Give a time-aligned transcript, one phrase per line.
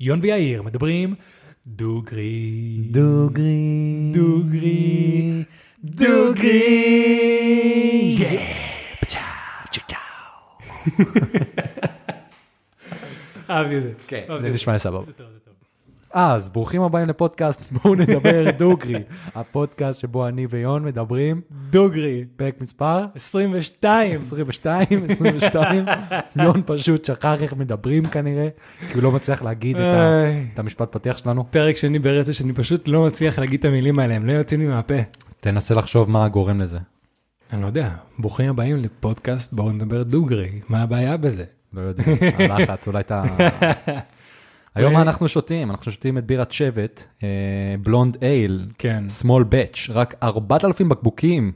[0.00, 1.14] יון ויאיר מדברים
[1.66, 2.88] דוגרי.
[2.90, 4.10] דוגרי.
[4.12, 5.42] דוגרי.
[5.84, 6.74] דוגרי.
[13.50, 13.92] אהבתי את זה.
[14.06, 14.78] כן, זה נשמע לי
[16.14, 19.02] אז ברוכים הבאים לפודקאסט בואו נדבר דוגרי.
[19.34, 21.40] הפודקאסט שבו אני ויון מדברים
[21.70, 22.24] דוגרי.
[22.36, 24.20] פרק מספר 22.
[24.20, 25.84] 22, 22.
[26.36, 28.48] יון פשוט שכח איך מדברים כנראה,
[28.88, 30.46] כי הוא לא מצליח להגיד את ה- איי.
[30.54, 31.44] את המשפט פתיח שלנו.
[31.50, 34.66] פרק שני ברצף שאני פשוט לא מצליח להגיד את המילים האלה, הם לא יוצאים לי
[34.66, 34.94] מהפה.
[35.40, 36.78] תנסה לחשוב מה גורם לזה.
[37.52, 41.44] אני לא יודע, ברוכים הבאים לפודקאסט בואו נדבר דוגרי, מה הבעיה בזה?
[41.72, 42.02] לא יודע,
[42.38, 43.22] הלחץ, אולי אתה...
[44.74, 45.70] היום אנחנו שותים?
[45.70, 47.04] אנחנו שותים את בירת שבט,
[47.82, 49.04] בלונד אייל, כן.
[49.22, 51.52] small batch, רק 4,000 בקבוקים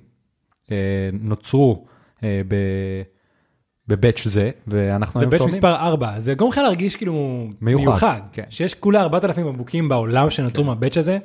[0.72, 0.76] אה,
[1.12, 1.86] נוצרו
[2.24, 3.02] אה, ב-
[3.88, 5.56] בבאץ' זה, ואנחנו זה היום בית טועמים.
[5.56, 8.44] מספר 4, זה גורם לך להרגיש כאילו מיוחד, מיוחד, כן.
[8.50, 11.18] שיש כולה 4,000 בקבוקים בעולם שנוצרו מהבאץ' הזה,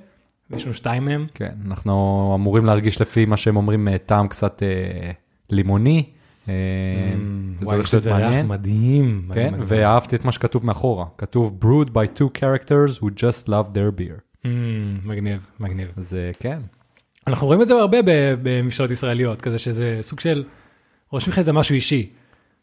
[0.49, 1.27] ויש לנו שתיים מהם.
[1.33, 5.11] כן, אנחנו אמורים להרגיש לפי מה שהם אומרים אה, טעם קצת אה,
[5.49, 6.03] לימוני.
[6.49, 6.53] אה,
[7.59, 8.45] זה וואי, יש לזה ריח.
[8.45, 9.29] מדהים.
[9.33, 9.53] כן.
[9.67, 14.45] ואהבתי את מה שכתוב מאחורה, כתוב brewed by two characters who just love their beer.
[14.45, 14.47] Mm,
[15.05, 15.87] מגניב, מגניב.
[15.97, 16.59] אז אה, כן,
[17.27, 17.97] אנחנו רואים את זה הרבה
[18.43, 20.43] בממשלות ישראליות, כזה שזה סוג של,
[21.09, 22.09] רושמים לך איזה משהו אישי.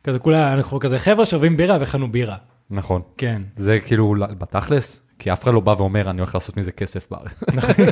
[0.05, 2.37] כזה כולה, אנחנו כזה חבר'ה שאוהבים בירה והכנו בירה.
[2.71, 3.03] נכון.
[3.17, 3.43] כן.
[3.57, 7.33] זה כאילו בתכלס, כי אף אחד לא בא ואומר אני הולך לעשות מזה כסף בארץ.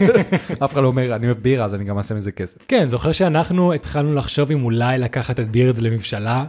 [0.64, 2.58] אף אחד לא אומר אני אוהב בירה אז אני גם אעשה מזה כסף.
[2.68, 6.44] כן, זוכר שאנחנו התחלנו לחשוב אם אולי לקחת את בירדס למבשלה,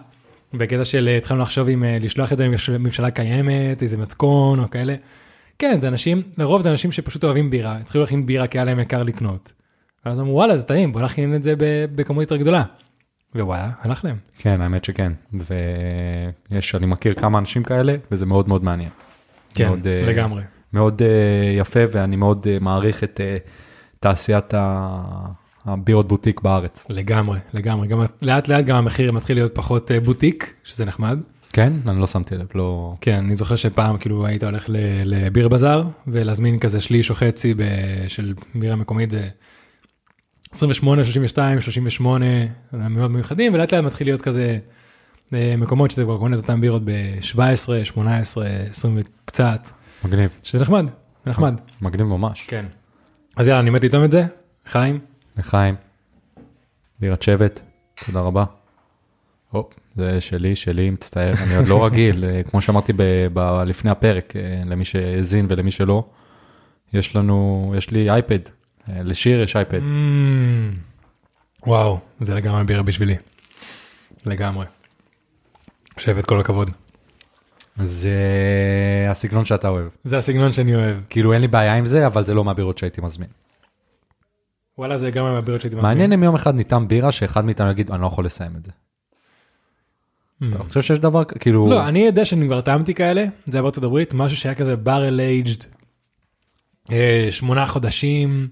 [0.53, 4.69] בקטע של אה, התחלנו לחשוב אם אה, לשלוח את זה למבשלה קיימת, איזה מתכון או
[4.69, 4.95] כאלה.
[5.59, 8.79] כן, זה אנשים, לרוב זה אנשים שפשוט אוהבים בירה, התחילו להכין בירה כי היה להם
[8.79, 9.51] יקר לקנות.
[10.05, 11.53] אז אמרו וואלה זה טעים, בוא נכין את זה
[11.95, 12.63] בכמות יותר גדולה.
[13.35, 14.17] ווואלה, הלך להם.
[14.37, 15.11] כן האמת שכן
[16.51, 18.89] ויש אני מכיר כמה אנשים כאלה וזה מאוד מאוד מעניין.
[19.53, 20.43] כן, מאוד, אה, לגמרי.
[20.73, 21.07] מאוד אה,
[21.59, 23.37] יפה ואני מאוד אה, מעריך את אה,
[23.99, 25.25] תעשיית ה-
[25.65, 26.85] הבירות בוטיק בארץ.
[26.89, 27.87] לגמרי, לגמרי.
[27.87, 31.19] גם לאט לאט גם המחיר מתחיל להיות פחות אה, בוטיק, שזה נחמד.
[31.53, 31.73] כן?
[31.87, 32.93] אני לא שמתי לב, לא...
[33.01, 34.65] כן, אני זוכר שפעם כאילו היית הולך
[35.05, 37.53] לביר בזאר ולהזמין כזה שליש או חצי
[38.07, 39.27] של בירה מקומית זה
[40.51, 42.25] 28, 32, 38,
[42.73, 44.57] מאוד מיוחדים, ולאט לאט מתחיל להיות כזה
[45.31, 47.39] מקומות שאתה כבר קונה את אותם בירות ב-17,
[47.83, 49.69] 18, 20 וקצת,
[50.05, 50.89] מגניב, שזה נחמד,
[51.25, 51.55] נחמד.
[51.81, 52.45] מגניב ממש.
[52.47, 52.65] כן.
[53.37, 54.25] אז יאללה, אני מת לטעום את זה,
[54.65, 54.99] חיים.
[55.37, 55.75] לחיים,
[56.99, 57.59] בירת שבט,
[58.05, 58.45] תודה רבה.
[59.49, 63.91] הופ, זה שלי, שלי, מצטער, אני עוד לא רגיל, אה, כמו שאמרתי ב- ב- לפני
[63.91, 66.09] הפרק, אה, למי שהאזין ולמי שלא,
[66.93, 68.39] יש לנו, יש לי אייפד,
[68.89, 69.79] אה, לשיר יש אייפד.
[69.79, 73.15] Mm, וואו, זה לגמרי בירה בשבילי.
[74.25, 74.65] לגמרי.
[75.97, 76.71] שבט כל הכבוד.
[77.83, 78.11] זה
[79.09, 79.87] הסגנון שאתה אוהב.
[80.03, 80.97] זה הסגנון שאני אוהב.
[81.09, 83.29] כאילו אין לי בעיה עם זה, אבל זה לא מהבירות שהייתי מזמין.
[84.77, 85.91] וואלה, זה גם מהבירות שהייתי מזמין.
[85.91, 88.71] מעניין אם יום אחד ניתן בירה שאחד מאיתנו יגיד, אני לא יכול לסיים את זה.
[90.41, 90.45] Mm.
[90.55, 93.83] אתה חושב שיש דבר, כאילו, לא, אני יודע שאני כבר טעמתי כאלה, זה היה בארצות
[93.83, 95.65] הברית, משהו שהיה כזה barrel aged,
[96.91, 98.47] אה, שמונה חודשים,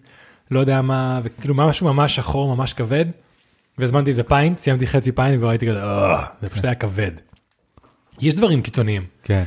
[0.51, 3.05] לא יודע מה, וכאילו משהו ממש שחור, ממש כבד,
[3.77, 7.11] והזמנתי איזה פיינט, סיימתי חצי פיינט וכבר הייתי כזה, "אה", זה פשוט היה כבד.
[8.21, 9.43] יש דברים קיצוניים, כן,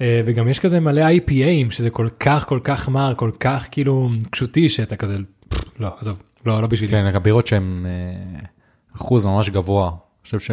[0.00, 4.10] אה, וגם יש כזה מלא IPAים, שזה כל כך כל כך מר, כל כך כאילו
[4.30, 5.16] קשותי, שאתה כזה,
[5.48, 6.92] "פפ, לא, עזוב, לא, לא בשבילי.
[6.92, 8.40] כן, הבירות שהן אה,
[8.96, 9.88] אחוז ממש גבוה.
[9.88, 10.50] אני חושב ש...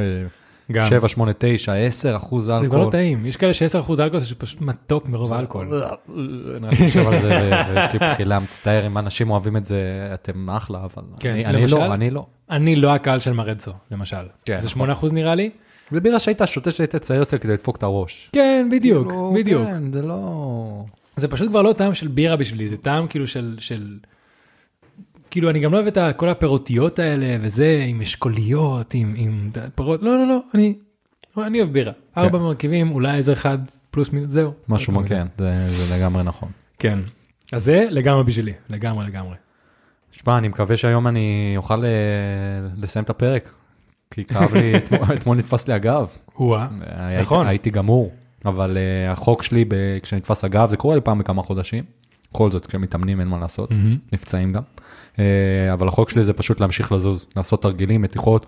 [0.72, 0.86] גם.
[0.90, 2.86] 7, 8, 9, 10 אחוז זה כבר אלכוהול.
[2.86, 3.66] לא טעים, יש כאלה ש-10%
[4.00, 5.84] אלכוהול זה פשוט מתוק מרוב האלכוהול.
[6.58, 7.30] אני רק חושב על זה
[7.74, 9.82] ויש לי בחילה, מצטער אם אנשים אוהבים את זה,
[10.14, 11.68] אתם אחלה, אבל כן, אני- אני?
[11.68, 12.26] לא, אני לא.
[12.50, 14.16] אני לא הקהל של מרדסו, למשל.
[14.46, 14.70] כן, זה נכון.
[14.70, 15.50] 8 אחוז נראה לי.
[15.92, 18.30] זה בירה שהיית שותה שהיית צעיר יותר כדי לדפוק את הראש.
[18.34, 19.68] כן, בדיוק, כאילו, בדיוק.
[19.68, 20.86] כן, זה לא...
[21.16, 23.98] זה פשוט כבר לא טעם של בירה בשבילי, זה טעם כאילו של, של...
[25.32, 30.04] כאילו אני גם לא אוהב את כל הפירותיות האלה וזה, עם אשכוליות, עם, עם פירות,
[30.04, 30.74] לא, לא, לא, אני,
[31.38, 31.94] אני אוהב בירה.
[32.18, 33.58] ארבע מרכיבים, אולי איזה אחד
[33.92, 34.54] פלוס מינוס, זהו.
[34.70, 36.50] משהו, לא מה, כן, זה זה לגמרי נכון.
[36.80, 37.00] כן.
[37.54, 39.36] אז זה לגמרי בשבילי, לגמרי לגמרי.
[40.12, 41.90] שמע, אני מקווה שהיום אני אוכל אה,
[42.78, 43.50] לסיים את הפרק,
[44.12, 44.74] כי כאב לי,
[45.18, 46.08] אתמול- נתפס לי הגב.
[46.36, 46.68] או-אה.
[46.98, 47.48] הייתי- נכון.
[47.48, 48.12] הייתי גמור,
[48.46, 49.66] אבל uh, החוק שלי
[50.04, 51.84] כשנתפס הגב, זה קורה לי פעם בכמה חודשים.
[52.34, 53.70] בכל זאת, כשמתאמנים אין מה לעשות.
[54.14, 54.62] נפצעים גם.
[55.16, 55.20] Uh,
[55.74, 58.46] אבל החוק שלי זה פשוט להמשיך לזוז, לעשות תרגילים, מתיחות.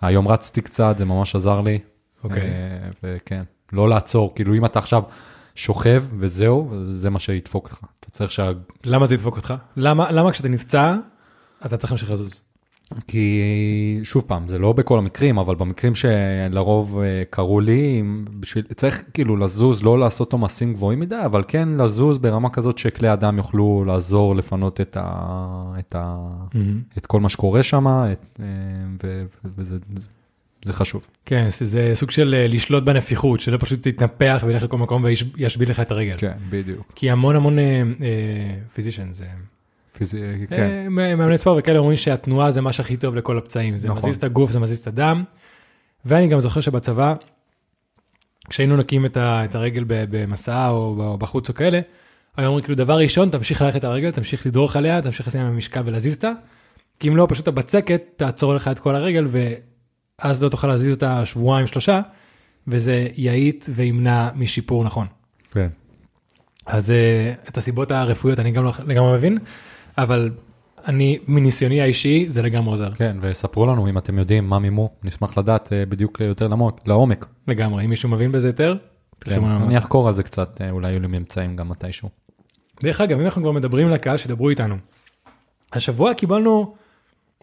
[0.00, 1.78] היום רצתי קצת, זה ממש עזר לי.
[2.24, 2.40] אוקיי.
[2.42, 2.48] אה,
[3.02, 3.42] וכן,
[3.72, 5.02] לא לעצור, כאילו אם אתה עכשיו
[5.54, 7.78] שוכב וזהו, זה מה שידפוק לך.
[8.00, 8.50] אתה צריך שה...
[8.84, 9.54] למה זה ידפוק אותך?
[9.76, 10.94] למה, למה כשאתה נפצע,
[11.66, 12.42] אתה צריך להמשיך לזוז?
[13.06, 18.02] כי שוב פעם, זה לא בכל המקרים, אבל במקרים שלרוב אה, קרו לי,
[18.40, 23.12] בשביל, צריך כאילו לזוז, לא לעשות עומסים גבוהים מדי, אבל כן לזוז ברמה כזאת שכלי
[23.12, 26.28] אדם יוכלו לעזור לפנות את, ה, את, ה,
[26.98, 28.14] את כל מה שקורה שם, אה,
[29.44, 29.78] וזה
[30.64, 31.06] זה חשוב.
[31.24, 35.80] כן, זה סוג של אה, לשלוט בנפיחות, שזה פשוט תתנפח וילך לכל מקום וישביל לך
[35.80, 36.16] את הרגל.
[36.18, 36.92] כן, בדיוק.
[36.94, 37.58] כי המון המון
[38.74, 39.26] פיזישן, זה...
[39.98, 40.22] פיזי...
[40.22, 40.86] אה, כן.
[40.90, 43.98] מאמני ספורט וכאלה אומרים שהתנועה זה מה שהכי טוב לכל הפצעים, זה נכון.
[44.02, 45.24] מזיז את הגוף, זה מזיז את הדם.
[46.04, 47.14] ואני גם זוכר שבצבא,
[48.48, 51.80] כשהיינו נקים את, ה, את הרגל במסע או, בחוץ או כאלה,
[52.36, 55.46] היו אומרים כאילו דבר ראשון, תמשיך ללכת את הרגל, תמשיך לדרוך עליה, תמשיך לשים עם
[55.46, 56.32] המשקל ולהזיז אותה,
[57.00, 59.26] כי אם לא, פשוט הבצקת תעצור לך את כל הרגל,
[60.20, 62.00] ואז לא תוכל להזיז אותה שבועיים שלושה,
[62.68, 65.06] וזה יאית וימנע משיפור נכון.
[65.52, 65.68] כן.
[66.66, 69.38] אז אה, את הסיבות הרפואיות אני גם לא לגמרי מבין,
[69.98, 70.30] אבל
[70.86, 72.94] אני, מניסיוני האישי, זה לגמרי עוזר.
[72.94, 76.88] כן, וספרו לנו אם אתם יודעים מה מימו, נשמח לדעת אה, בדיוק יותר לעומק.
[76.88, 77.26] לעומק.
[77.48, 78.76] לגמרי, אם מישהו מבין בזה יותר,
[79.20, 79.66] כן, תרשמו לנו.
[79.66, 82.08] אני אחקור על זה קצת, אה, אולי יהיו לי ממצאים גם מתישהו.
[82.82, 84.76] דרך אגב, אם אנחנו כבר מדברים לקהל, שדברו איתנו.
[85.72, 86.74] השבוע קיבלנו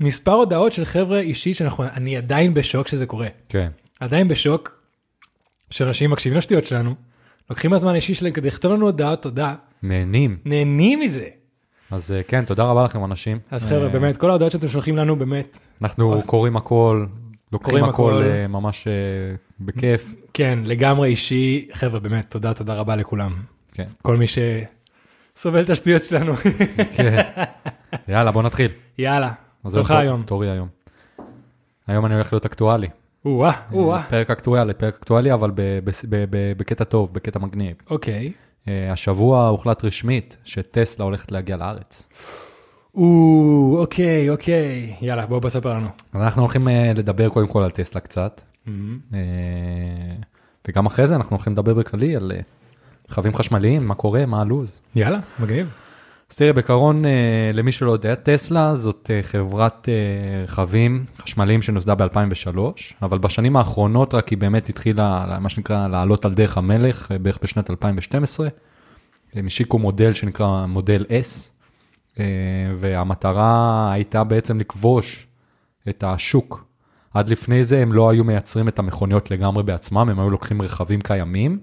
[0.01, 3.27] מספר הודעות של חבר'ה אישית שאנחנו, אני עדיין בשוק שזה קורה.
[3.49, 3.69] כן,
[3.99, 4.81] עדיין בשוק
[5.69, 6.95] שאנשים מקשיבים לשטויות שלנו,
[7.49, 10.37] לוקחים מהזמן האישי שלהם כדי לכתוב לנו הודעת תודה, נהנים.
[10.45, 11.27] נהנים מזה.
[11.91, 13.39] אז אה, כן, תודה רבה לכם אנשים.
[13.51, 17.05] אז חבר'ה, אה, באמת, כל ההודעות שאתם שולחים לנו, באמת, אנחנו קוראים הכל,
[17.51, 18.23] לוקחים הכל.
[18.25, 18.87] אה, ממש
[19.59, 20.15] בכיף.
[20.33, 21.67] כן, לגמרי אישי.
[21.73, 23.33] חבר'ה, באמת, תודה, תודה רבה לכולם.
[23.73, 26.33] כן, כל מי שסובל את השטויות שלנו.
[26.95, 27.21] כן.
[28.07, 28.71] יאללה, בוא נתחיל.
[28.97, 29.31] יאללה,
[29.63, 30.23] אז תורך תור- היום.
[30.23, 30.67] תורי היום.
[31.87, 32.87] היום אני הולך להיות אקטואלי.
[33.25, 34.03] או-אה, או-אה.
[34.09, 37.75] פרק אקטואלי, פרק אקטואלי, אבל ב- ב- ב- ב- בקטע טוב, בקטע מגניב.
[37.89, 38.31] אוקיי.
[38.67, 42.07] אה, השבוע הוחלט רשמית שטסלה הולכת להגיע לארץ.
[42.95, 44.95] או, אוקיי, אוקיי.
[45.01, 45.87] יאללה, בוא בספר לנו.
[46.15, 48.73] אנחנו הולכים אה, לדבר קודם כל על טסלה קצת, אה,
[50.67, 52.31] וגם אחרי זה אנחנו הולכים לדבר בכללי על
[53.09, 54.81] רכבים חשמליים, מה קורה, מה הלו"ז.
[54.95, 55.84] יאללה, מגניב.
[56.29, 61.95] אז תראה, בעיקרון, אה, למי שלא יודע, טסלה זאת אה, חברת אה, רכבים חשמליים שנוסדה
[61.95, 62.57] ב-2003,
[63.01, 67.69] אבל בשנים האחרונות רק היא באמת התחילה, מה שנקרא, לעלות על דרך המלך, בערך בשנת
[67.69, 68.47] 2012.
[69.33, 71.49] הם השיקו מודל שנקרא מודל S,
[72.77, 75.27] והמטרה הייתה בעצם לכבוש
[75.89, 76.65] את השוק.
[77.13, 81.01] עד לפני זה הם לא היו מייצרים את המכוניות לגמרי בעצמם, הם היו לוקחים רכבים
[81.01, 81.59] קיימים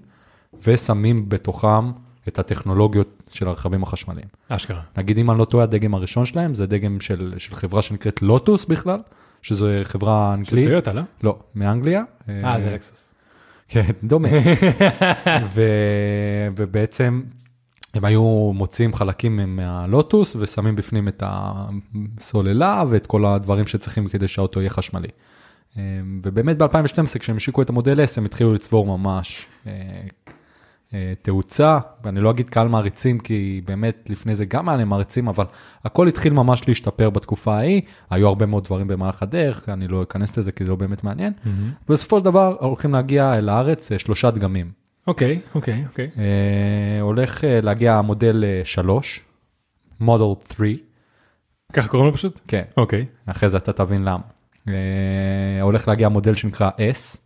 [0.63, 1.91] ושמים בתוכם
[2.27, 4.27] את הטכנולוגיות של הרכבים החשמליים.
[4.49, 4.81] אשכרה.
[4.97, 8.65] נגיד אם אני לא טועה, הדגם הראשון שלהם זה דגם של, של חברה שנקראת לוטוס
[8.65, 8.99] בכלל,
[9.41, 11.01] שזו חברה של אנגלית, טויוטה, לא?
[11.23, 12.03] לא, מאנגליה.
[12.29, 13.09] אה, זה לקסוס.
[13.67, 14.29] כן, דומה.
[15.53, 15.61] ו...
[16.55, 17.21] ובעצם
[17.93, 24.59] הם היו מוציאים חלקים מהלוטוס ושמים בפנים את הסוללה ואת כל הדברים שצריכים כדי שהאוטו
[24.59, 25.07] יהיה חשמלי.
[25.77, 25.81] אה,
[26.23, 30.33] ובאמת ב-2012 כשהם השיקו את המודל S הם התחילו לצבור ממש אה, אה,
[31.21, 35.45] תאוצה, ואני לא אגיד קהל מעריצים כי באמת לפני זה גם היה להם מעריצים, אבל
[35.85, 40.37] הכל התחיל ממש להשתפר בתקופה ההיא, היו הרבה מאוד דברים במהלך הדרך, אני לא אכנס
[40.37, 41.33] לזה כי זה לא באמת מעניין.
[41.89, 44.71] בסופו של דבר הולכים להגיע אל הארץ אה, שלושה דגמים.
[45.07, 46.09] אוקיי, אוקיי, אוקיי.
[46.17, 49.21] אה, הולך אה, להגיע המודל 3,
[49.99, 50.69] מודל 3,
[51.73, 52.39] ככה קוראים לו פשוט?
[52.47, 53.05] כן, אוקיי.
[53.25, 54.23] אחרי זה אתה תבין למה.
[54.67, 57.17] אה, הולך להגיע מודל שנקרא S,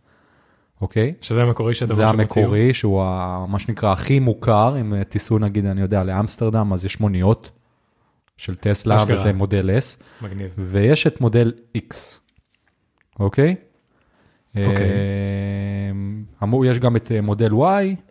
[0.80, 1.14] אוקיי?
[1.20, 2.42] שזה המקורי שאתה זה שהם הוציאו.
[2.44, 6.84] המקורי, שהוא ה- מה שנקרא הכי מוכר, אם אה, תיסעו נגיד, אני יודע, לאמסטרדם, אז
[6.84, 7.50] יש מוניות
[8.36, 9.18] של טסלה, אשכרה.
[9.18, 10.50] וזה מודל S, מגניב.
[10.58, 11.94] ויש את מודל X,
[13.20, 13.54] אוקיי?
[14.66, 14.88] אוקיי.
[16.42, 17.56] אמור, יש גם את אה, מודל Y,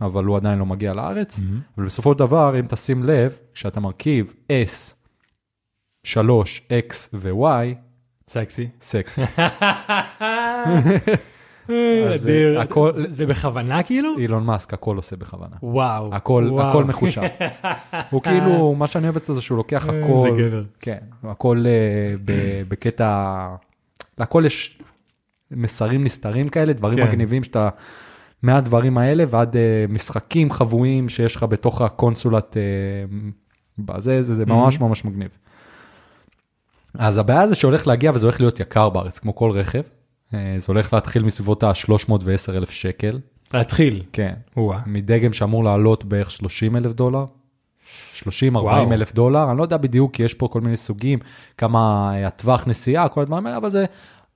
[0.01, 1.39] אבל הוא עדיין לא מגיע לארץ,
[1.77, 4.93] אבל בסופו של דבר, אם תשים לב, כשאתה מרכיב S,
[6.03, 7.75] 3, X ו-Y,
[8.27, 8.67] סקסי.
[8.81, 9.21] סקסי.
[11.69, 14.17] אה, הכל- זה- זה בכוונה כאילו?
[14.17, 15.55] אילון מאסק, הכל עושה בכוונה.
[15.63, 16.15] וואו.
[16.15, 17.21] הכל, מחושב.
[18.12, 20.63] הוא כאילו, מה שאני אוהב אצלו זה שהוא לוקח אה, הכל, זה גבר.
[20.79, 22.15] כן, הכל אה,
[22.67, 23.47] בקטע,
[24.17, 24.79] להכל יש
[25.51, 27.07] מסרים נסתרים כאלה, דברים כן.
[27.07, 27.69] מגניבים שאתה,
[28.43, 32.62] מהדברים האלה ועד אה, משחקים חבויים שיש לך בתוך הקונסולת, אה,
[33.79, 35.29] בזה, זה, זה ממש ממש מגניב.
[36.97, 39.81] אז הבעיה זה שהולך להגיע וזה הולך להיות יקר בארץ, כמו כל רכב.
[40.34, 42.22] אה, זה הולך להתחיל מסביבות ה-310
[42.55, 43.19] אלף שקל,
[43.53, 44.03] להתחיל.
[44.13, 44.34] כן.
[44.57, 44.79] וואה.
[44.86, 47.25] מדגם שאמור לעלות בערך 30 אלף דולר.
[48.15, 48.93] 30-40 וואו.
[48.93, 51.19] אלף דולר, אני לא יודע בדיוק, כי יש פה כל מיני סוגים,
[51.57, 53.86] כמה אה, הטווח נסיעה, כל הדברים האלה, אבל זה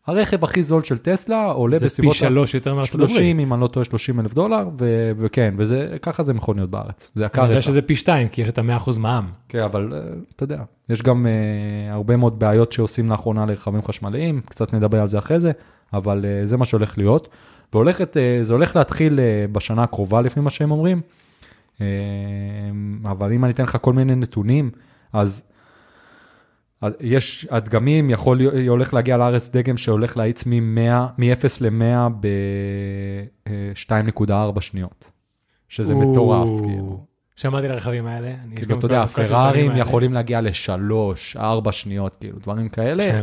[0.08, 2.16] הרכב הכי זול של טסלה עולה זה פי בסביבות...
[2.16, 3.10] ה- שלוש יותר מארצות הברית.
[3.10, 7.12] 30, אם אני לא טועה, 30 אלף דולר, ו- וכן, וזה, ככה זה מכוניות בארץ.
[7.16, 7.62] זה יקר אני יודע.
[7.62, 9.26] שזה פי שתיים, כי יש את המאה אחוז מע"מ.
[9.50, 10.00] כן, אבל אה,
[10.36, 15.08] אתה יודע, יש גם אה, הרבה מאוד בעיות שעושים לאחרונה לרכבים חשמליים, קצת נדבר על
[15.08, 15.52] זה אחרי זה,
[15.94, 17.28] אבל אה, זה מה שהולך להיות.
[17.74, 21.02] והולכת, אה, זה הולך להתחיל אה, בשנה הקרובה לפי מה שהם אומרים,
[23.06, 24.72] אבל אם אני אתן לך כל מיני נתונים,
[25.14, 25.44] אז
[27.00, 35.06] יש הדגמים, יכול, הולך להגיע לארץ דגם שהולך להאיץ מ-0 ל-100 ב-2.4 שניות,
[35.70, 37.06] שזה מטורף, כאילו.
[37.36, 38.34] שמעתי על הרכבים האלה.
[38.56, 39.72] כאילו, אתה יודע, הפרארים.
[39.76, 43.22] יכולים להגיע לשלוש, ארבע שניות, כאילו, דברים כאלה,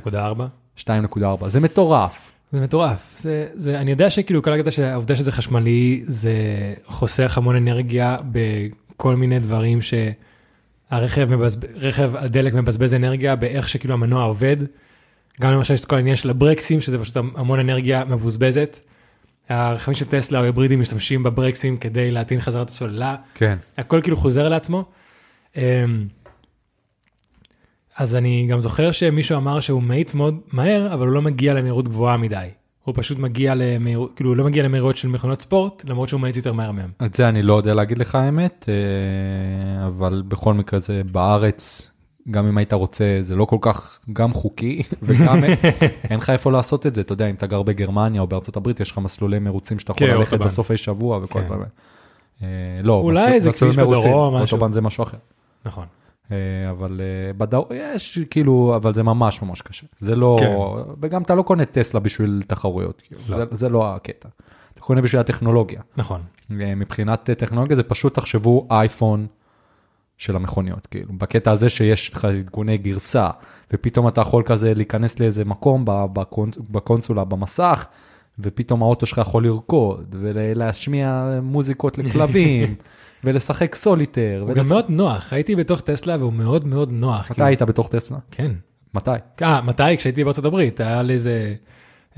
[0.76, 0.78] 2.4.
[0.78, 2.37] 2.4, זה מטורף.
[2.52, 3.14] זה מטורף.
[3.18, 6.32] זה, זה, אני יודע שכאילו כל הקטע שהעובדה שזה חשמלי, זה
[6.86, 14.24] חוסך המון אנרגיה בכל מיני דברים שהרכב מבזבז, רכב הדלק מבזבז אנרגיה באיך שכאילו המנוע
[14.24, 14.56] עובד.
[15.40, 18.80] גם למשל יש את כל העניין של הברקסים, שזה פשוט המון אנרגיה מבוזבזת.
[19.48, 23.16] הרכבים של טסלה או היברידים משתמשים בברקסים כדי להטעין חזרה את הסוללה.
[23.34, 23.56] כן.
[23.78, 24.84] הכל כאילו חוזר לעצמו.
[27.98, 31.88] אז אני גם זוכר שמישהו אמר שהוא מאיץ מאוד מהר, אבל הוא לא מגיע למהירות
[31.88, 32.48] גבוהה מדי.
[32.84, 36.36] הוא פשוט מגיע למהירות, כאילו הוא לא מגיע למהירות של מכונות ספורט, למרות שהוא מאיץ
[36.36, 36.90] יותר מהר מהם.
[37.04, 41.90] את זה אני לא יודע להגיד לך האמת, אה, אבל בכל מקרה זה בארץ,
[42.30, 45.38] גם אם היית רוצה, זה לא כל כך גם חוקי, וגם
[46.10, 48.80] אין לך איפה לעשות את זה, אתה יודע, אם אתה גר בגרמניה או בארצות הברית,
[48.80, 50.38] יש לך מסלולי מרוצים שאתה יכול כן, ללכת.
[50.38, 51.44] בסופי שבוע וכל כן.
[51.44, 51.68] הדברים.
[52.42, 52.46] אה,
[52.82, 54.56] לא, אולי מסלול- איזה מסלול כביש מרוצים, בדרום, משהו.
[54.56, 55.18] אוטובן זה משהו אחר.
[55.66, 55.86] נכון.
[56.32, 56.36] אה,
[56.70, 59.86] אבל אה, בדרום, יש כאילו, אבל זה ממש ממש קשה.
[60.00, 60.56] זה לא, כן.
[61.00, 63.20] וגם אתה לא קונה טסלה בשביל תחרויות, כאילו.
[63.28, 63.36] לא.
[63.36, 64.28] זה, זה לא הקטע.
[64.72, 65.80] אתה קונה בשביל הטכנולוגיה.
[65.96, 66.20] נכון.
[66.50, 69.26] אה, מבחינת טכנולוגיה זה פשוט תחשבו אייפון
[70.18, 73.30] של המכוניות, כאילו, בקטע הזה שיש לך עדכוני גרסה,
[73.72, 75.84] ופתאום אתה יכול כזה להיכנס לאיזה מקום
[76.70, 77.86] בקונסולה, במסך,
[78.38, 82.74] ופתאום האוטו שלך יכול לרקוד, ולהשמיע מוזיקות לכלבים,
[83.24, 84.38] ולשחק סוליטר.
[84.42, 87.24] הוא גם מאוד נוח, הייתי בתוך טסלה והוא מאוד מאוד נוח.
[87.24, 87.46] מתי כאילו.
[87.46, 88.18] היית בתוך טסלה?
[88.30, 88.50] כן.
[88.94, 89.10] מתי?
[89.42, 89.96] אה, מתי?
[89.96, 91.54] כשהייתי בארצות הברית, היה לי איזה,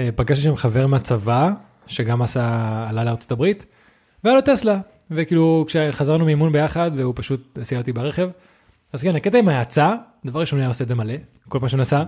[0.00, 1.50] אה, פגשתי שם חבר מהצבא,
[1.86, 3.66] שגם עשה, עלה לארצות הברית,
[4.24, 4.78] והיה לו טסלה,
[5.10, 8.28] וכאילו כשחזרנו מאימון ביחד, והוא פשוט הסיע אותי ברכב,
[8.92, 11.14] אז כן, הקטע עם ההאצה, דבר ראשון הוא היה עושה את זה מלא,
[11.48, 12.02] כל פעם שהוא נסע,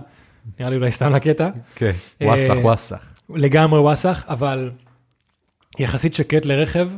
[0.59, 3.13] נראה לי אולי סתם לקטע, כן, אה, וואסך, וואסך.
[3.29, 4.71] לגמרי וואסך, אבל
[5.79, 6.89] יחסית שקט לרכב,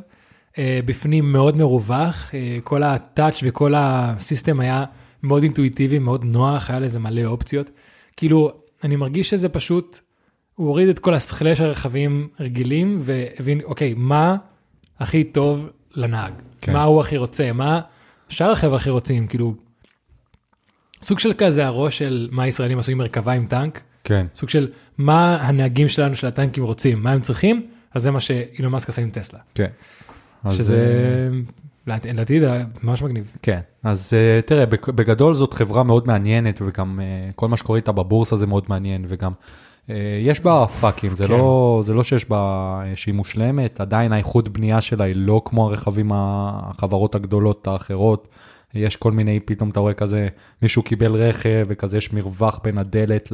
[0.85, 4.85] בפנים מאוד מרווח, אה, כל הטאץ' וכל הסיסטם היה
[5.23, 7.69] מאוד אינטואיטיבי, מאוד נוח, היה לזה מלא אופציות.
[8.17, 8.51] כאילו,
[8.83, 9.99] אני מרגיש שזה פשוט,
[10.55, 14.35] הוא הוריד את כל הסכלה של רכבים רגילים, והבין, אוקיי, מה
[14.99, 16.33] הכי טוב לנהג?
[16.61, 16.73] כן.
[16.73, 17.51] מה הוא הכי רוצה?
[17.51, 17.81] מה
[18.29, 19.27] שאר החבר'ה הכי רוצים?
[19.27, 19.55] כאילו,
[21.01, 24.67] סוג של כזה הראש של מה הישראלים עשו עם מרכבה עם טנק, כן, סוג של
[24.97, 29.01] מה הנהגים שלנו של הטנקים רוצים, מה הם צריכים, אז זה מה שאילון מאסק עשה
[29.01, 29.39] עם טסלה.
[29.55, 29.69] כן.
[30.51, 31.29] שזה,
[31.87, 32.49] אה, לדעתי זה
[32.83, 33.31] ממש מגניב.
[33.41, 37.77] כן, אז אה, תראה, בג- בגדול זאת חברה מאוד מעניינת, וגם אה, כל מה שקורה
[37.77, 39.31] איתה בבורסה זה מאוד מעניין, וגם
[40.21, 41.33] יש בה פאקים, זה, כן.
[41.33, 46.11] לא, זה לא שיש בה, שהיא מושלמת, עדיין האיכות בנייה שלה היא לא כמו הרכבים,
[46.15, 48.27] החברות הגדולות האחרות.
[48.75, 50.27] יש כל מיני, פתאום אתה רואה כזה,
[50.61, 53.31] מישהו קיבל רכב וכזה יש מרווח בין הדלת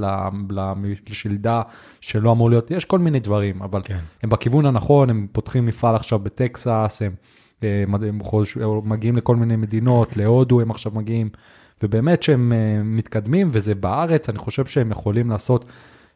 [1.09, 1.61] לשלדה
[2.01, 3.99] שלא אמור להיות, יש כל מיני דברים, אבל כן.
[4.23, 7.15] הם בכיוון הנכון, הם פותחים מפעל עכשיו בטקסס, הם,
[7.61, 11.29] הם, הם חוש, הם מגיעים לכל מיני מדינות, להודו הם עכשיו מגיעים,
[11.83, 15.65] ובאמת שהם אה, מתקדמים, וזה בארץ, אני חושב שהם יכולים לעשות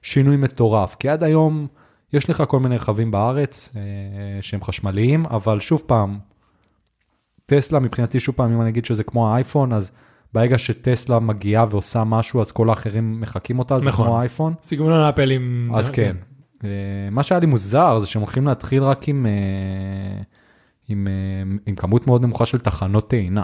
[0.01, 1.67] שינוי מטורף, כי עד היום
[2.13, 3.81] יש לך כל מיני רכבים בארץ אה,
[4.41, 6.19] שהם חשמליים, אבל שוב פעם,
[7.45, 9.91] טסלה מבחינתי, שוב פעם, אם אני אגיד שזה כמו האייפון, אז
[10.33, 14.05] ברגע שטסלה מגיעה ועושה משהו, אז כל האחרים מחקים אותה, זה נכון.
[14.05, 14.53] כמו האייפון.
[14.63, 15.71] סגנון אפל עם...
[15.75, 16.15] אז כן.
[16.63, 16.69] אה,
[17.11, 20.21] מה שהיה לי מוזר זה שהם הולכים להתחיל רק עם, אה,
[20.87, 23.43] עם, אה, עם כמות מאוד נמוכה של תחנות טעינה.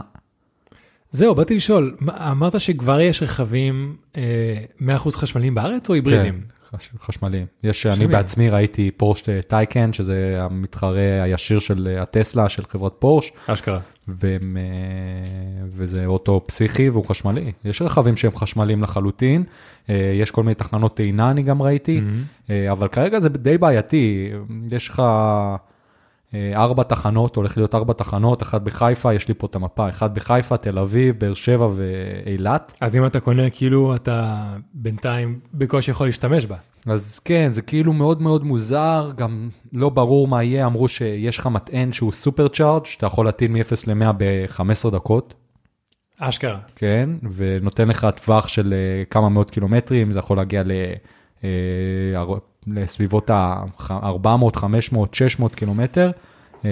[1.11, 1.97] זהו, באתי לשאול,
[2.31, 6.33] אמרת שכבר יש רכבים אה, 100% חשמליים בארץ או היברידים?
[6.33, 6.60] כן,
[6.99, 7.45] חשמליים.
[7.63, 8.11] יש, אני חשמליים.
[8.11, 13.79] בעצמי ראיתי פורש טייקן, שזה המתחרה הישיר של אה, הטסלה, של חברת פורש, אשכרה.
[14.07, 17.51] והם, אה, וזה אוטו פסיכי והוא חשמלי.
[17.65, 19.43] יש רכבים שהם חשמליים לחלוטין,
[19.89, 22.01] אה, יש כל מיני תחנות טעינה אני גם ראיתי.
[22.49, 24.31] אה, אבל כרגע זה די בעייתי,
[24.71, 25.55] יש לך אה,
[26.35, 30.57] ארבע תחנות, הולך להיות ארבע תחנות, אחת בחיפה, יש לי פה את המפה, אחת בחיפה,
[30.57, 32.73] תל אביב, באר שבע ואילת.
[32.81, 36.55] אז אם אתה קונה, כאילו אתה בינתיים בקושי יכול להשתמש בה.
[36.85, 41.47] אז כן, זה כאילו מאוד מאוד מוזר, גם לא ברור מה יהיה, אמרו שיש לך
[41.47, 45.33] מטען שהוא סופר צ'ארג', שאתה יכול להטיל מ-0 ל-100 ב-15 דקות,
[46.19, 46.59] אשכרה.
[46.75, 50.71] כן, ונותן לך טווח של אה, כמה מאות קילומטרים, זה יכול להגיע ל...
[52.67, 56.11] לסביבות ה-400, 500, 600 קילומטר,
[56.65, 56.69] אה,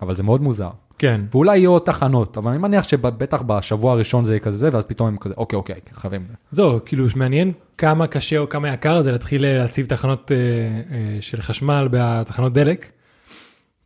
[0.00, 0.70] אבל זה מאוד מוזר.
[0.98, 4.68] כן, ואולי יהיו עוד תחנות, אבל אני מניח שבטח בשבוע הראשון זה יהיה כזה זה,
[4.72, 6.26] ואז פתאום הם כזה, אוקיי, אוקיי, חייבים.
[6.52, 11.18] זהו, כאילו מעניין כמה קשה או כמה יקר זה להתחיל אה, להציב תחנות אה, אה,
[11.20, 12.90] של חשמל בתחנות דלק,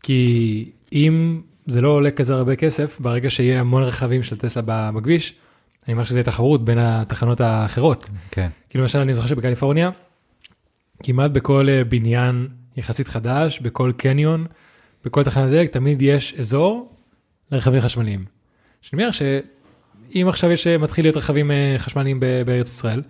[0.02, 5.34] כי אם זה לא עולה כזה הרבה כסף, ברגע שיהיה המון רכבים של טסלה בכביש,
[5.86, 8.08] אני אומר שזה תחרות בין התחנות האחרות.
[8.30, 8.48] כן.
[8.70, 9.90] כאילו למשל אני זוכר שבקליפורניה,
[11.02, 14.46] כמעט בכל אה, בניין יחסית חדש, בכל קניון,
[15.04, 16.94] בכל תחנת דלק, תמיד יש אזור
[17.52, 18.24] לרכבים חשמליים.
[18.82, 23.02] שאני אומר שאם עכשיו יש, אה, מתחיל להיות רכבים אה, חשמליים בארץ ישראל,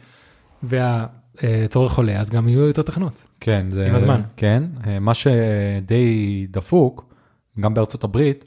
[0.62, 3.25] והצורך עולה, אז גם יהיו יותר תחנות.
[3.40, 3.87] כן, זה...
[3.87, 4.20] עם הזמן.
[4.37, 4.62] כן,
[5.00, 7.14] מה שדי דפוק,
[7.61, 8.44] גם בארצות הברית,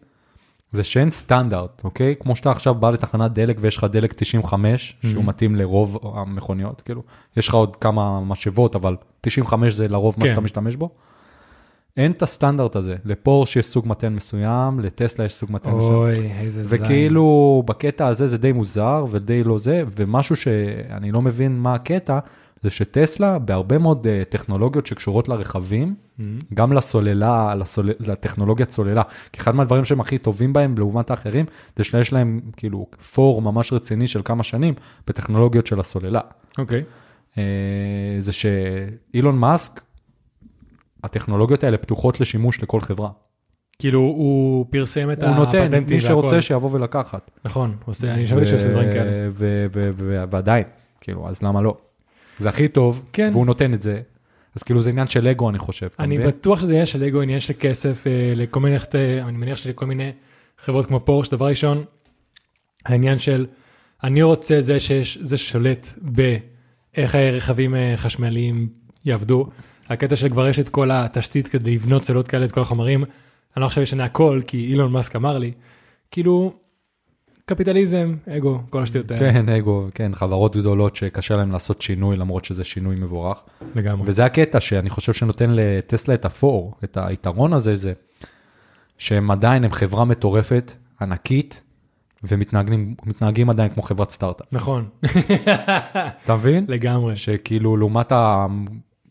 [0.74, 2.15] זה שאין סטנדרט, אוקיי?
[2.20, 5.27] כמו שאתה עכשיו בא לתחנת דלק ויש לך דלק 95, שהוא Mhm.
[5.27, 7.01] מתאים לרוב המכוניות, כאילו,
[7.38, 10.30] יש לך עוד כמה משאבות, אבל 95 זה לרוב מה כן.
[10.32, 10.89] שאתה משתמש בו.
[11.98, 15.94] אין את הסטנדרט הזה, לפורש יש סוג מתן מסוים, לטסלה יש סוג מתן מסוים.
[15.94, 16.82] אוי, איזה זין.
[16.84, 22.20] וכאילו בקטע הזה זה די מוזר ודי לא זה, ומשהו שאני לא מבין מה הקטע,
[22.63, 26.39] זה שטסלה בהרבה מאוד אה, טכנולוגיות שקשורות לרכבים, מהמם.
[26.53, 27.89] גם לסוללה, לסול...
[28.00, 29.01] לטכנולוגיית סוללה,
[29.32, 31.46] כי אחד מהדברים שהם הכי טובים בהם לעומת האחרים,
[31.77, 34.74] זה שיש להם כאילו פור ממש רציני של כמה שנים
[35.08, 36.22] בטכנולוגיות של הסוללה.
[36.58, 36.84] אוקיי.
[37.38, 37.43] אה,
[38.20, 39.82] זה שאילון מאסק,
[41.03, 43.10] הטכנולוגיות האלה פתוחות לשימוש לכל חברה.
[43.79, 46.41] כאילו הוא פרסם את הוא נותן, הפטנטים מי שרוצה והכל.
[46.41, 47.32] שיבוא ולקחת.
[47.46, 49.12] נכון, עושה- אני שמעתי שהוא עושה דברים כאלה.
[49.12, 50.63] ו- ו- ו- ו- ועדיין,
[51.01, 51.77] כאילו, אז למה לא?
[52.40, 53.30] זה הכי טוב, כן.
[53.34, 54.02] והוא נותן את זה,
[54.56, 56.18] אז כאילו זה עניין של אגו, אני חושב, אני?
[56.18, 59.86] בטוח שזה עניין של אגו, עניין של כסף, אה, לכל מיני, אה, אני מניח שלכל
[59.86, 60.12] מיני
[60.58, 61.84] חברות כמו פורש, דבר ראשון,
[62.86, 63.46] העניין של
[64.04, 68.70] אני רוצה זה, שיש, זה ששולט באיך הרכבים אה, חשמליים
[69.06, 69.48] יעבדו.
[69.90, 73.04] הקטע של כבר יש את כל התשתית כדי לבנות סוללות כאלה, את כל החומרים.
[73.04, 75.52] אני לא עכשיו אשנה הכל, כי אילון מאסק אמר לי.
[76.12, 76.54] כאילו,
[77.45, 79.33] קפיטליזם, אגו, כל השטויות האלה.
[79.33, 83.43] כן, אגו, כן, חברות גדולות שקשה להם לעשות שינוי, למרות שזה שינוי מבורך.
[83.75, 84.07] לגמרי.
[84.09, 87.93] וזה הקטע שאני חושב שנותן לטסלה את הפור, את היתרון הזה, זה
[88.97, 90.71] שהם עדיין, הם חברה מטורפת,
[91.01, 91.62] ענקית,
[92.23, 94.53] ומתנהגים מתנהגים עדיין כמו חברת סטארט-אפ.
[94.53, 94.89] נכון,
[96.25, 96.65] אתה מבין?
[96.67, 97.15] לגמרי.
[97.15, 98.13] שכאילו לעומת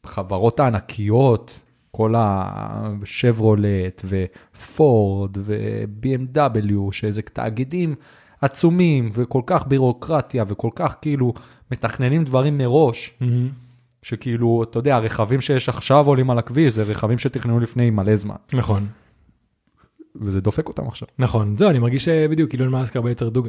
[0.04, 7.94] החברות הענקיות, כל השברולט ופורד ו-BMW, שזה תאגידים
[8.42, 11.34] עצומים וכל כך בירוקרטיה וכל כך כאילו
[11.70, 13.48] מתכננים דברים מראש, מהמם.
[14.02, 18.36] שכאילו, אתה יודע, הרכבים שיש עכשיו עולים על הכביש, זה רכבים שתכננו לפני מלא זמן,
[18.52, 18.86] נכון.
[20.16, 21.08] וזה דופק אותם עכשיו.
[21.18, 23.48] נכון, זהו, אני מרגיש שבדיוק אילון מאסק הרבה יותר דוג.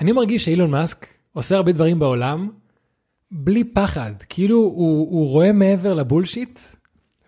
[0.00, 2.50] אני מרגיש שאילון מאסק עושה הרבה דברים בעולם
[3.30, 6.60] בלי פחד, כאילו הוא, הוא רואה מעבר לבולשיט,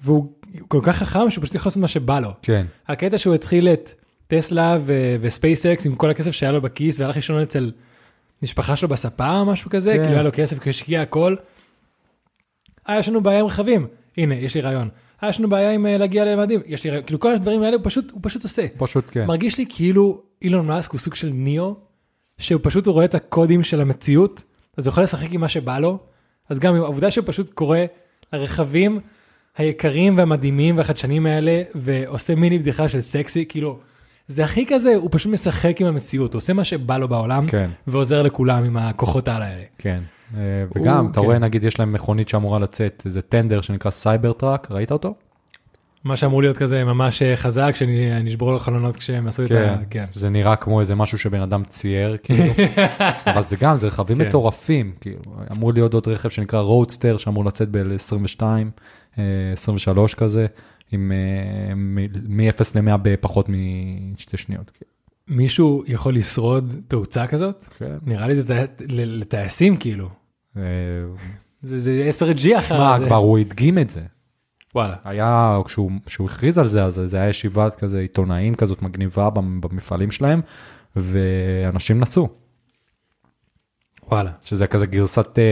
[0.01, 0.33] והוא
[0.69, 2.31] כל כך חכם שהוא פשוט יכול לעשות מה שבא לו.
[2.43, 3.91] כן, הקטע שהוא התחיל את
[4.35, 7.73] טסלה ו- וספייסקס עם כל הכסף שהיה לו בכיס והלך לישון אצל
[8.43, 10.03] משפחה שלו בספה או משהו כזה, כן.
[10.03, 11.37] כאילו היה לו כסף כי השקיע הכל.
[12.89, 13.87] אה, יש לנו בעיה עם רכבים,
[14.19, 14.89] הנה, יש לי רעיון.
[15.23, 17.05] אה, יש לנו בעיה עם אה, להגיע למאדים, יש לי רעיון.
[17.07, 18.67] כאילו כל הדברים האלה הוא פשוט, הוא פשוט עושה.
[18.77, 19.27] פשוט כן.
[19.27, 21.75] מרגיש לי כאילו אילון מאסק הוא סוג של ניאו,
[22.39, 24.45] שהוא פשוט רואה את הקודים של המציאות,
[24.77, 25.99] אז הוא יכול לשחק עם מה שבא לו,
[26.49, 27.79] אז גם העובדה שהוא פשוט קורא
[28.33, 29.01] לרכבים
[29.57, 33.79] היקרים והמדהימים והחדשניים האלה, ועושה מיני בדיחה של סקסי, כאילו,
[34.33, 37.71] זה הכי כזה, הוא פשוט משחק עם המציאות, הוא עושה מה שבא לו בעולם, כן,
[37.87, 39.47] ועוזר לכולם עם הכוחות האלה.
[39.79, 40.01] כן.
[40.37, 40.41] אה,
[40.77, 41.27] וגם, אתה כן.
[41.27, 45.15] רואה, נגיד, יש להם מכונית שאמורה לצאת, איזה טנדר שנקרא Cybertruck, ראית אותו?
[46.05, 49.77] מה שאמור להיות כזה ממש אה, חזק, שנשברו לו חלונות כשהם עשו את ה...
[49.91, 50.05] כן.
[50.13, 52.53] זה נראה כמו איזה משהו שבן אדם צייר, כאילו,
[53.27, 54.29] אבל זה גם, זה רכבים כן.
[54.29, 55.21] מטורפים, כאילו,
[55.53, 58.43] אמור להיות עוד רכב שנקרא Roadster, שאמור לצאת ב-22,
[59.53, 60.47] 23 כזה,
[60.93, 63.49] עם אה, מ-0 ל-100 בפחות
[64.15, 64.71] משתי שניות.
[64.71, 64.91] כאילו.
[65.29, 67.65] מישהו יכול לשרוד תאוצה כזאת?
[67.65, 67.97] כן.
[68.07, 70.09] נראה לי זה לטייסים כאילו.
[70.57, 70.63] אה,
[71.63, 73.07] זה, זה 10G אחר זה.
[73.07, 74.01] כבר הוא הדגים את זה.
[74.75, 74.97] וואלה.
[75.05, 75.91] היה, כשהוא,
[76.25, 80.41] הכריז על זה, אז זה היה ישיבת כזה עיתונאים כזאת מגניבה במ- במפעלים שלהם,
[80.97, 82.29] ואנשים נסעו,
[84.09, 84.31] וואלה.
[84.45, 85.45] שזה כזה גרסת אה,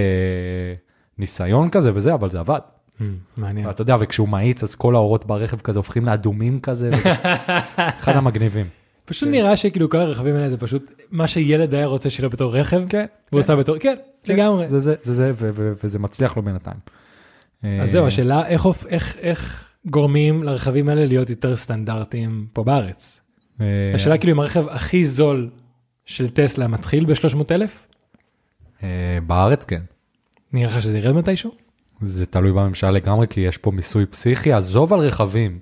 [1.18, 2.58] ניסיון כזה וזה, אבל זה עבד.
[3.00, 3.02] Hmm,
[3.36, 3.70] מעניין.
[3.70, 7.12] אתה יודע, וכשהוא מאיץ, אז כל האורות ברכב כזה הופכים לאדומים כזה, וזה
[8.00, 8.66] אחד המגניבים.
[9.04, 12.82] פשוט נראה שכאילו כל הרכבים האלה זה פשוט מה שילד היה רוצה לו בתור רכב,
[12.88, 14.68] כן, והוא עושה בתור, כן, לגמרי.
[14.68, 16.76] זה זה, זה זה, ו- ו- וזה מצליח לו בינתיים.
[17.62, 23.20] אז זהו, השאלה איך איך- איך גורמים לרכבים האלה להיות יותר סטנדרטיים פה בארץ.
[23.60, 25.50] אה, השאלה כאילו אם הרכב הכי זול
[26.06, 27.86] של טסלה מתחיל ב-300 אלף,
[28.82, 28.88] אה,
[29.26, 29.80] בארץ כן.
[30.52, 31.50] נראה לך שזה ירד מתישהו?
[32.00, 35.58] זה תלוי בממשלה לגמרי, כי יש פה מיסוי פסיכי, עזוב על רכבים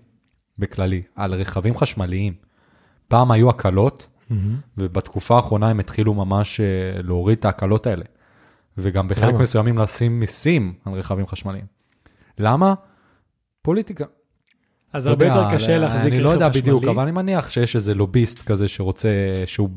[0.59, 2.35] בכללי, על רכבים חשמליים.
[3.09, 4.07] פעם היו הקלות,
[4.79, 8.05] ובתקופה האחרונה הם התחילו ממש אה, להוריד את ההקלות האלה.
[8.79, 9.43] וגם בחלק למה?
[9.43, 11.65] מסוימים לשים מיסים על רכבים חשמליים.
[12.39, 12.75] למה?
[13.63, 14.05] פוליטיקה.
[14.93, 16.17] אז לא הרבה יותר קשה להחזיק רכב חשמלי.
[16.17, 19.09] אני לא יודע בדיוק, אבל אני מניח שיש איזה לוביסט כזה שרוצה,
[19.47, 19.69] שהוא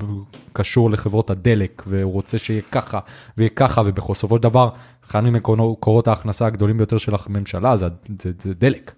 [0.53, 2.99] קשור לחברות הדלק, והוא רוצה שיהיה ככה
[3.37, 4.69] ויהיה ככה, ובסופו של דבר,
[5.09, 7.87] אחד ממקורות ההכנסה הגדולים ביותר של הממשלה זה,
[8.21, 8.91] זה, זה דלק.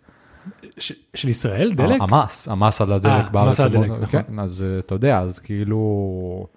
[0.77, 2.01] ש- של ישראל, דלק?
[2.01, 3.49] המס, המס על הדלק אה, בארץ.
[3.49, 4.05] מס על הדלק, נכון.
[4.05, 6.47] כן, אז אה, אתה יודע, אז כאילו...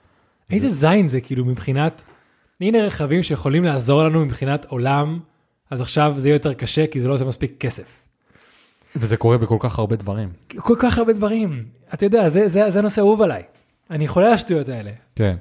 [0.51, 2.03] איזה זין זה כאילו מבחינת,
[2.61, 5.19] הנה רכבים שיכולים לעזור לנו מבחינת עולם,
[5.71, 8.06] אז עכשיו זה יהיה יותר קשה כי זה לא עושה מספיק כסף.
[9.01, 10.29] וזה קורה בכל כך הרבה דברים.
[10.57, 11.65] כל כך הרבה דברים.
[11.95, 13.43] אתה יודע, זה, זה, זה נושא אהוב עליי.
[13.91, 14.91] אני חולה על השטויות האלה.
[15.17, 15.37] כן.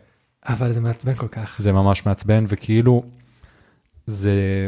[0.48, 1.56] אבל זה מעצבן כל כך.
[1.60, 3.04] זה ממש מעצבן, וכאילו,
[4.08, 4.68] זה,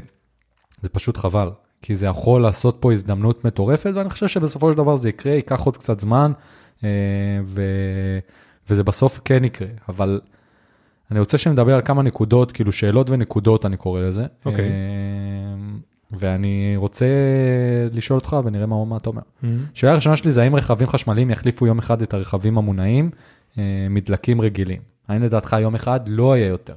[0.81, 1.49] זה פשוט חבל,
[1.81, 5.61] כי זה יכול לעשות פה הזדמנות מטורפת, ואני חושב שבסופו של דבר זה יקרה, ייקח
[5.61, 6.31] עוד קצת זמן,
[6.83, 6.89] אה,
[7.43, 7.61] ו,
[8.69, 10.21] וזה בסוף כן יקרה, אבל
[11.11, 14.25] אני רוצה שנדבר על כמה נקודות, כאילו שאלות ונקודות, אני קורא לזה.
[14.45, 14.65] אוקיי.
[14.65, 14.71] אה,
[16.11, 17.05] ואני רוצה
[17.91, 19.21] לשאול אותך ונראה מה, מה אתה אומר.
[19.73, 23.09] שאלה הראשונה שלי זה האם רכבים חשמליים יחליפו יום אחד את הרכבים המונעים
[23.57, 24.81] אה, מדלקים רגילים.
[25.07, 26.73] האם לדעתך יום אחד לא יהיה יותר?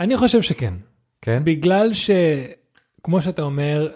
[0.00, 0.74] אני חושב שכן.
[1.22, 1.42] כן?
[1.44, 3.88] בגלל שכמו שאתה אומר,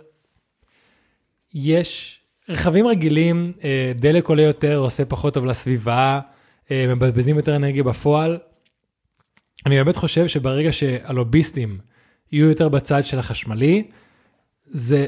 [1.54, 6.20] יש רכבים רגילים, אה, דלק עולה יותר, עושה פחות טוב לסביבה,
[6.70, 8.38] אה, מבזבזים יותר אנרגיה בפועל.
[9.66, 11.78] אני באמת חושב שברגע שהלוביסטים
[12.32, 13.84] יהיו יותר בצד של החשמלי,
[14.66, 15.06] זה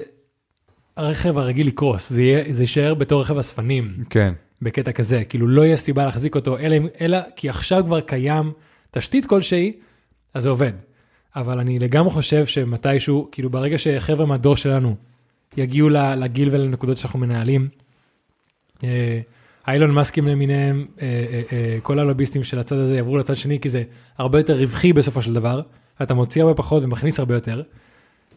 [0.97, 3.95] הרכב הרגיל יקרוס, זה, יהיה, זה יישאר בתור רכב אספנים.
[4.11, 8.53] כן, בקטע כזה, כאילו לא יהיה סיבה להחזיק אותו, אלא, אלא כי עכשיו כבר קיים
[8.91, 9.73] תשתית כלשהי,
[10.35, 10.73] אז זה עובד.
[11.37, 14.97] אבל אני לגמרי חושב שמתישהו, כאילו ברגע שחבר'ה מהדור שלנו
[15.57, 17.69] יגיעו לגיל ולנקודות שאנחנו מנהלים,
[18.85, 19.21] אה,
[19.67, 23.69] האילון מאסקים למיניהם, אה, אה, אה, כל הלוביסטים של הצד הזה יעברו לצד שני, כי
[23.69, 23.83] זה
[24.19, 25.61] הרבה יותר רווחי בסופו של דבר,
[26.03, 27.63] אתה מוציא הרבה פחות ומכניס הרבה יותר,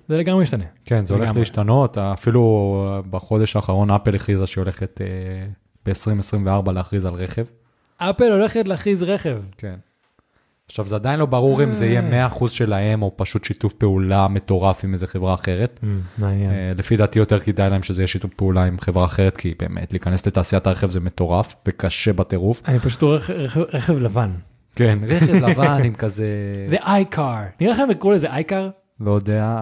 [0.10, 0.64] זה לגמרי משתנה.
[0.86, 1.32] כן, זה הולך.
[1.36, 2.76] להשתנות, אפילו
[3.10, 5.08] בחודש האחרון אפל הכריזה שהיא הולכת אה,
[5.86, 7.44] ב-2024 להכריז על רכב.
[7.98, 9.38] אפל הולכת להכריז רכב.
[9.58, 9.76] כן.
[10.68, 14.84] עכשיו, זה עדיין לא ברור אם זה יהיה 100% שלהם, או פשוט שיתוף פעולה מטורף
[14.84, 15.80] עם איזה חברה אחרת.
[16.18, 16.52] מעניין.
[16.52, 19.94] אה, לפי דעתי יותר כדאי להם שזה יהיה שיתוף פעולה עם חברה אחרת, כי באמת,
[19.94, 22.62] להיכנס לתעשיית הרכב זה מטורף, וקשה בטירוף.
[22.68, 24.32] אני פשוט רואה רכ- רכב, לבן.
[24.76, 26.28] כן, רכב לבן עם כזה,
[26.72, 27.18] The iCar.
[27.62, 28.79] נראה לכם לקרוא לזה iCar?
[29.02, 29.62] לא יודע,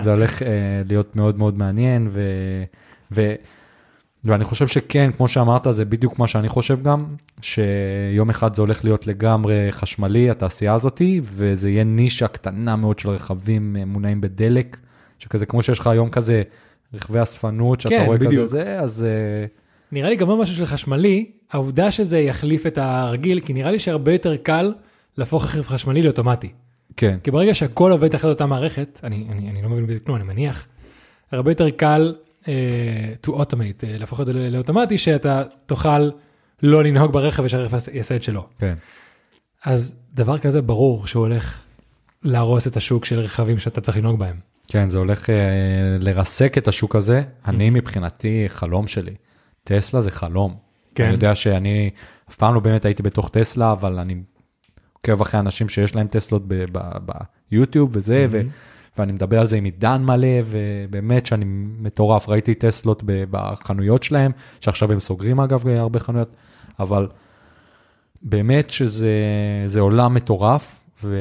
[0.00, 0.48] זה הולך אה,
[0.88, 2.22] להיות מאוד מאוד מעניין, ו,
[3.12, 3.34] ו,
[4.24, 7.06] ואני חושב שכן, כמו שאמרת, זה בדיוק מה שאני חושב גם,
[7.40, 13.08] שיום אחד זה הולך להיות לגמרי חשמלי, התעשייה הזאתי, וזה יהיה נישה קטנה מאוד של
[13.08, 14.76] רכבים אה, מונעים בדלק,
[15.18, 16.42] שכזה, כמו שיש לך היום כזה
[16.94, 18.32] רכבי אספנות, שאתה כן, רואה בדיוק.
[18.32, 19.46] כזה זה, אז אה,
[19.92, 23.78] נראה לי גם עוד משהו של חשמלי, העובדה שזה יחליף את הרגיל, כי נראה לי
[23.78, 24.72] שהרבה יותר קל
[25.18, 26.48] להפוך רכב חשמלי לאוטומטי.
[26.96, 30.16] כן, כי ברגע שהכל עובד תחת אותה מערכת, אני, אני, אני לא מבין בזה כלום,
[30.16, 30.66] אני מניח,
[31.32, 32.46] הרבה יותר קל uh,
[33.26, 36.10] to automate, uh, להפוך את זה לאוטומטי, שאתה תוכל
[36.62, 38.46] לא לנהוג ברכב ושהרכב יעשה את שלו.
[38.58, 38.74] כן.
[39.64, 41.62] אז דבר כזה ברור שהוא הולך
[42.22, 44.36] להרוס את השוק של רכבים שאתה צריך לנהוג בהם.
[44.68, 45.34] כן, זה הולך אה,
[46.00, 47.22] לרסק את השוק הזה.
[47.46, 49.14] אני מבחינתי, חלום שלי.
[49.64, 50.56] טסלה זה חלום.
[50.94, 51.04] כן.
[51.04, 51.90] אני יודע שאני
[52.30, 54.14] אף פעם לא באמת הייתי בתוך טסלה, אבל אני
[55.10, 56.42] עוקב אחרי אנשים שיש להם טסלות
[57.50, 58.40] ביוטיוב וזה, ו-
[58.98, 61.44] ואני מדבר על זה עם עידן מלא, ובאמת שאני
[61.78, 66.28] מטורף, ראיתי טסלות בחנויות שלהם, שעכשיו הם סוגרים אגב הרבה חנויות,
[66.80, 67.08] אבל
[68.22, 69.08] באמת שזה
[69.66, 71.16] זה עולם מטורף, ו...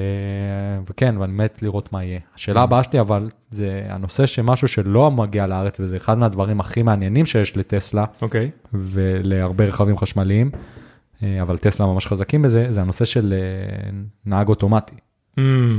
[0.90, 2.20] וכן, ואני מת לראות מה יהיה.
[2.36, 7.26] השאלה הבאה שלי, אבל זה הנושא שמשהו שלא מגיע לארץ, וזה אחד מהדברים הכי מעניינים
[7.26, 8.52] שיש לטסלה, אוקיי.
[8.74, 10.52] ולהרבה רכבים חשמליים,
[11.42, 13.90] אבל טסלה ממש חזקים בזה, זה הנושא של אה,
[14.26, 14.96] נהג אוטומטי,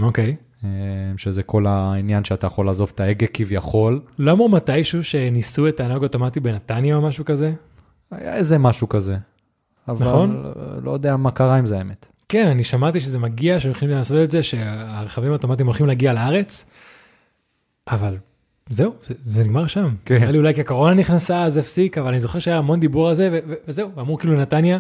[0.02, 0.36] אוקיי.
[0.64, 0.68] אה,
[1.16, 4.00] שזה כל העניין שאתה יכול לעזוב את ההגה כביכול.
[4.18, 7.52] לא אמרו מתישהו שניסו את הנהג אוטומטי בנתניה או משהו כזה?
[8.10, 9.16] היה איזה משהו כזה.
[9.88, 10.52] אבל נכון.
[10.82, 12.06] לא יודע מה קרה עם זה האמת.
[12.28, 16.70] כן, אני שמעתי שזה מגיע, שהולכים לעשות את זה, שהרכבים האוטומטיים הולכים להגיע לארץ,
[17.88, 18.16] אבל
[18.68, 19.94] זהו, זה, זה נגמר שם.
[20.04, 20.18] כן.
[20.18, 23.14] נראה לי אולי כי הקורונה נכנסה, אז הפסיק, אבל אני זוכר שהיה המון דיבור על
[23.14, 24.78] זה, וזהו, אמרו כאילו נתניה,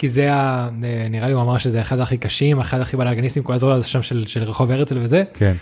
[0.00, 0.68] כי זה ה...
[1.10, 4.26] נראה לי הוא אמר שזה אחד הכי קשים, אחד הכי בלאגניסטים, כל הזה שם של,
[4.26, 5.54] של רחוב הרצל וזה, כן.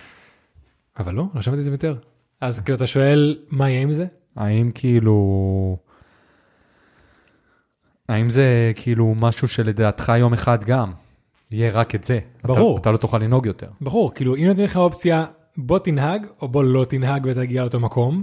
[0.99, 1.97] אבל לא, לא שמעתי את זה יותר.
[2.41, 4.07] אז כאילו אתה שואל, מה יהיה עם זה?
[4.37, 5.77] האם כאילו...
[8.09, 10.93] האם זה כאילו משהו שלדעתך יום אחד גם
[11.51, 12.19] יהיה רק את זה?
[12.45, 12.77] ברור.
[12.77, 13.69] אתה, אתה לא תוכל לנהוג יותר.
[13.81, 18.23] ברור, כאילו אם נותנים לך אופציה בוא תנהג או בוא לא תנהג ותגיע לאותו מקום,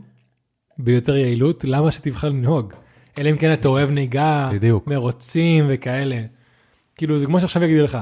[0.78, 2.74] ביותר יעילות, למה שתבחר לנהוג?
[3.20, 4.88] אלא אם כן אתה אוהב נהיגה, בדיוק.
[4.88, 6.22] מרוצים וכאלה.
[6.96, 7.98] כאילו זה כמו שעכשיו יגידו לך,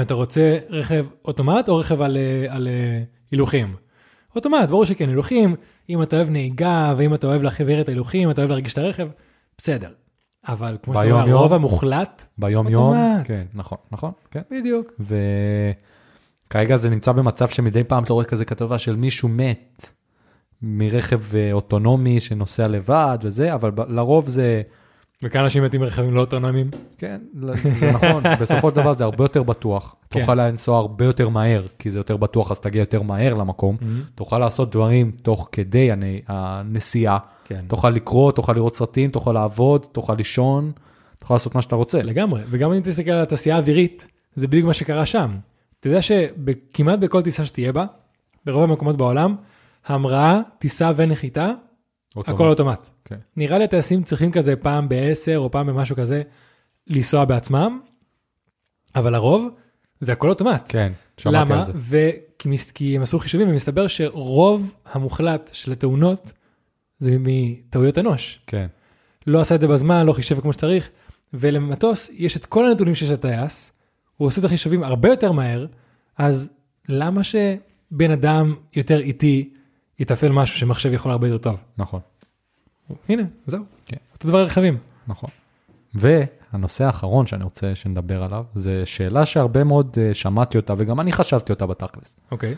[0.00, 3.76] אתה רוצה רכב אוטומט או רכב על, אה, על אה, הילוכים?
[4.36, 5.56] אוטומט, ברור שכן, הילוכים,
[5.90, 9.08] אם אתה אוהב נהיגה ואם אתה אוהב להחבר את ההילוכים, אתה אוהב להרגיש את הרכב,
[9.58, 9.90] בסדר.
[10.48, 11.30] אבל כמו שאתה אומר?
[11.30, 13.26] הרוב המוחלט, ביום יום, אוטומט.
[13.26, 14.40] כן, נכון, נכון, כן.
[14.50, 14.92] בדיוק.
[16.48, 19.90] וכרגע זה נמצא במצב שמדי פעם אתה רואה כזה כתבה של מישהו מת
[20.62, 24.62] מרכב אה, אוטונומי שנוסע לבד וזה, אבל לרוב זה,
[25.22, 26.70] וכאן אנשים מתים ברכבים לא אוטונומיים.
[26.98, 27.52] כן, זה
[27.94, 29.94] נכון, בסופו של דבר זה הרבה יותר בטוח.
[30.10, 30.20] כן.
[30.20, 33.76] תוכל לנסוע הרבה יותר מהר, כי זה יותר בטוח, אז תגיע יותר מהר למקום.
[34.14, 35.96] תוכל לעשות דברים תוך כדי הנ-
[36.28, 37.18] הנסיעה.
[37.44, 37.64] כן.
[37.68, 40.72] תוכל לקרוא, תוכל לראות סרטים, תוכל לעבוד, תוכל לישון,
[41.18, 42.02] תוכל לעשות מה שאתה רוצה.
[42.02, 45.30] לגמרי, וגם אם תסתכל על התעשייה האווירית, זה בדיוק מה שקרה שם.
[45.80, 47.84] אתה יודע שכמעט בכל טיסה שתהיה בה,
[48.46, 49.36] ברוב המקומות בעולם,
[49.86, 51.50] המראה, טיסה ונחיתה,
[52.16, 52.88] הכל אוטומט.
[53.04, 53.16] כן.
[53.36, 56.22] נראה לי הטייסים צריכים כזה פעם בעשר או פעם במשהו כזה,
[56.86, 57.80] לנסוע בעצמם,
[58.96, 59.48] אבל לרוב
[60.00, 60.62] זה הכל אוטומט.
[60.68, 61.58] כן, שמעתי למה?
[61.60, 61.72] על זה.
[61.76, 66.32] וכי מס- כי הם עשו חישובים ומסתבר שרוב המוחלט של התאונות
[66.98, 68.40] זה מטעויות אנוש.
[68.46, 68.66] כן,
[69.26, 70.90] לא עשה את זה בזמן, לא חישב כמו שצריך,
[71.34, 73.72] ולמטוס יש את כל הנתונים שיש לטייס,
[74.16, 75.66] הוא עושה את החישובים הרבה יותר מהר,
[76.18, 76.50] אז
[76.88, 79.50] למה שבן אדם יותר איטי
[80.00, 81.60] יתפעל משהו שמחשב יכול הרבה יותר טוב?
[81.78, 82.00] נכון,
[83.08, 83.62] הנה, זהו.
[83.86, 83.96] כן.
[84.14, 84.76] אותו דבר רכבים.
[85.06, 85.30] נכון.
[85.94, 91.12] והנושא האחרון שאני רוצה שנדבר עליו, זה שאלה שהרבה מאוד אה, שמעתי אותה, וגם אני
[91.12, 92.16] חשבתי אותה בתכלס.
[92.30, 92.54] אוקיי.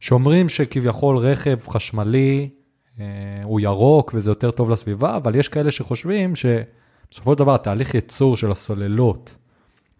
[0.00, 2.48] שאומרים שכביכול רכב חשמלי
[3.00, 3.04] אה,
[3.42, 8.36] הוא ירוק וזה יותר טוב לסביבה, אבל יש כאלה שחושבים שבסופו של דבר התהליך ייצור
[8.36, 9.34] של הסוללות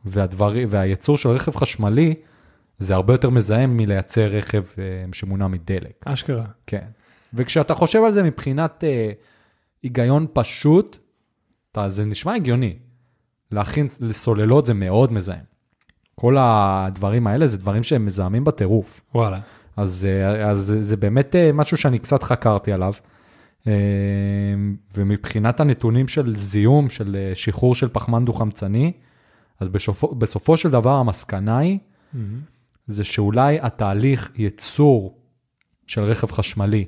[0.05, 2.15] והדברים, והייצור של רכב חשמלי,
[2.79, 6.05] זה הרבה יותר מזהם מלייצר רכב אה, שמונע מדלק.
[6.05, 6.45] אשכרה.
[6.67, 6.87] כן.
[7.35, 9.11] וכשאתה חושב על זה מבחינת אה,
[9.83, 10.99] היגיון פשוט,
[11.73, 12.77] אתה, זה נשמע הגיוני.
[13.53, 15.45] להכין לסוללות זה מאוד מזהם.
[16.15, 19.01] כל הדברים האלה זה דברים שהם מזהמים בטירוף.
[19.15, 19.39] וואלה.
[19.77, 22.93] אז, אה, אז זה- באמת אה, משהו שאני קצת חקרתי עליו.
[24.97, 28.93] ומבחינת הנתונים של זיהום, של שחרור של פחמן דו-חמצני,
[29.61, 31.79] אז בסופו, בסופו של דבר המסקנה היא,
[32.87, 35.19] זה שאולי התהליך ייצור
[35.87, 36.85] של רכב חשמלי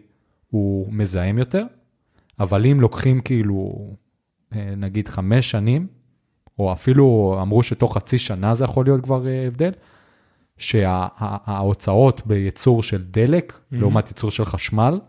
[0.50, 1.64] הוא מזהם יותר,
[2.40, 3.88] אבל אם לוקחים כאילו,
[4.54, 5.87] אה, נגיד חמש שנים,
[6.58, 9.70] או אפילו אמרו שתוך חצי שנה זה יכול להיות כבר אה, הבדל,
[10.58, 13.76] שההוצאות בייצור של דלק, Mhm.
[13.76, 15.00] לעומת ייצור של חשמל,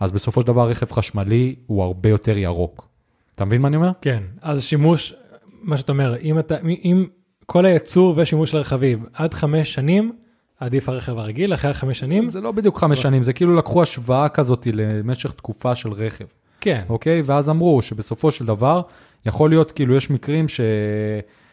[0.00, 2.88] אז בסופו של דבר רכב חשמלי הוא הרבה יותר ירוק.
[3.34, 3.90] אתה מבין מה אני אומר?
[4.00, 5.14] כן, אז שימוש,
[5.62, 7.06] מה שאתה אומר, אם אתה, אם
[7.50, 10.12] כל הייצור ושימוש של הרכבים עד חמש שנים,
[10.60, 14.28] עדיף הרכב הרגיל, אחרי חמש שנים, זה לא בדיוק חמש שנים, זה כאילו לקחו השוואה
[14.28, 16.24] כזאת למשך תקופה של רכב.
[16.60, 17.22] כן, אוקיי?
[17.24, 18.82] ואז אמרו שבסופו של דבר,
[19.26, 20.60] יכול להיות, כאילו, יש מקרים ש...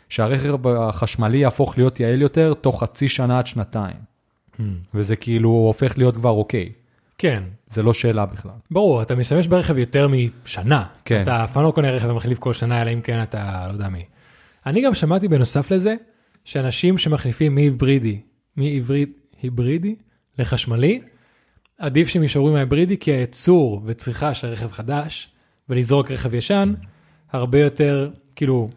[0.09, 3.97] שהרכב החשמלי יהפוך להיות יעיל יותר תוך חצי שנה עד שנתיים.
[4.93, 6.71] וזה כאילו הופך להיות כבר אוקיי.
[7.17, 8.51] כן, זה לא שאלה בכלל.
[8.71, 10.83] ברור, אתה משתמש ברכב יותר משנה.
[11.05, 11.23] כן.
[11.23, 13.89] אתה אף פעם לא קונה רכב ומחליף כל שנה, אלא אם כן אתה לא יודע
[13.89, 14.03] מי.
[14.65, 15.95] אני גם שמעתי בנוסף לזה,
[16.43, 18.21] שאנשים שמחליפים מהיברידי,
[18.55, 19.09] מהיבריד,
[19.41, 19.95] היברידי
[20.39, 21.01] לחשמלי,
[21.77, 25.29] עדיף שהם יישארו עם ההיברידי, כי הייצור וצריכה של רכב חדש,
[25.69, 26.73] ולזרוק רכב ישן,
[27.31, 28.69] הרבה יותר, כאילו,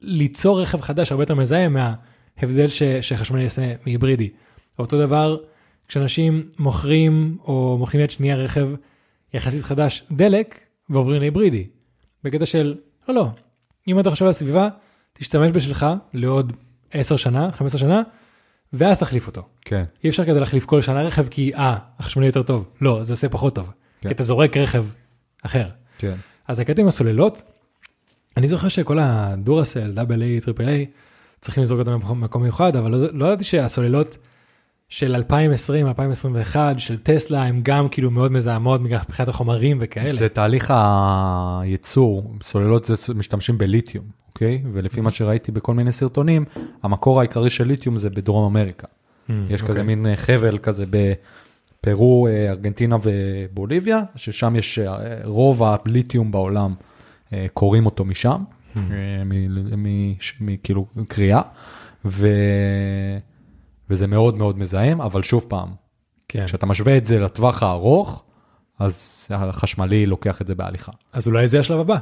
[0.00, 4.30] ליצור רכב חדש הרבה יותר מזהם מההבדל ש, שחשמלי יעשה מהיברידי.
[4.78, 5.36] אותו דבר,
[5.88, 8.70] כשאנשים מוכרים או מוכרים יד שנייה רכב
[9.34, 11.66] יחסית חדש דלק ועוברים להיברידי.
[12.24, 12.74] בקטע של,
[13.08, 13.26] לא, לא,
[13.88, 14.68] אם אתה חושב על הסביבה,
[15.12, 16.52] תשתמש בשלך לעוד
[16.90, 18.02] 10 שנה, 15 שנה,
[18.72, 19.42] ואז תחליף אותו.
[19.60, 19.84] כן.
[20.04, 22.68] אי אפשר כזה להחליף כל שנה רכב כי, אה, החשמלי יותר טוב.
[22.80, 23.70] לא, זה עושה פחות טוב.
[24.00, 24.08] כן.
[24.08, 24.84] כי אתה זורק רכב
[25.42, 25.68] אחר.
[25.98, 26.14] כן.
[26.48, 27.42] אז הקטע עם הסוללות,
[28.36, 30.86] אני זוכר שכל ה Duracell, double A, triple A,
[31.40, 34.16] צריכים לזרוק אותם במקום מיוחד, אבל לא, לא ידעתי שהסוללות
[34.90, 40.12] של 2020, 2021, של טסלה, הם גם כאילו מאוד מזהמות מבחינת החומרים וכאלה.
[40.12, 40.72] זה תהליך
[41.62, 44.62] הייצור, סוללות זה משתמשים בליתיום, אוקיי?
[44.72, 46.44] ולפי מה שראיתי בכל מיני סרטונים,
[46.82, 48.86] המקור העיקרי של ליתיום זה בדרום אמריקה.
[48.86, 49.82] אממ, יש כזה אוקיי.
[49.82, 50.84] מין אה, חבל כזה
[51.80, 56.74] בפרו, אה, ארגנטינה ובוליביה, ששם יש אה, רוב הליתיום בעולם,
[57.54, 58.42] קוראים אותו משם,
[60.20, 61.42] ש- מכאילו קריאה.
[63.90, 65.68] וזה מאוד מאוד מזהם, אבל שוב פעם,
[66.28, 66.46] כן.
[66.46, 68.24] כשאתה משווה את זה לטווח הארוך,
[68.78, 70.92] אז החשמלי לוקח את זה בהליכה.
[71.12, 71.96] אז אולי זה השלב הבא.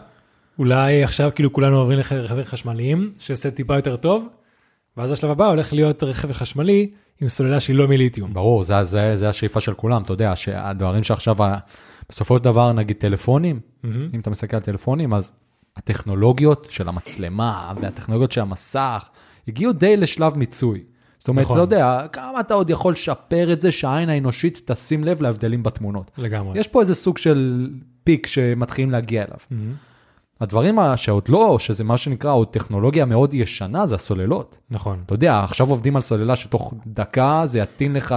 [0.58, 4.28] אולי עכשיו כאילו כולנו עוברים לרכבים חשמליים, שעושה טיפה יותר טוב,
[4.96, 8.34] ואז השלב הבא הולך להיות רכב חשמלי עם סוללה שהיא לא מליתיום.
[8.34, 11.36] ברור, זה, זה, זה השאיפה של כולם, אתה יודע, שהדברים שעכשיו,
[12.08, 14.08] בסופו של דבר, נגיד טלפונים, מהמם.
[14.14, 15.32] אם אתה מסתכל על טלפונים, אז
[15.76, 19.08] הטכנולוגיות של המצלמה והטכנולוגיות של המסך
[19.48, 20.84] הגיעו די לשלב מיצוי.
[21.28, 21.56] זאת אומרת, נכון.
[21.56, 26.10] אתה יודע, כמה אתה עוד יכול לשפר את זה שהעין האנושית תשים לב להבדלים בתמונות.
[26.18, 26.60] לגמרי.
[26.60, 27.70] יש פה איזה סוג של
[28.04, 29.36] פיק שמתחילים להגיע אליו.
[29.50, 29.72] מהמם.
[30.40, 34.58] הדברים שעוד לא, שזה מה שנקרא עוד טכנולוגיה מאוד ישנה, זה הסוללות.
[34.70, 35.02] נכון.
[35.06, 38.14] אתה יודע, עכשיו עובדים על סוללה שתוך דקה זה יטעין לך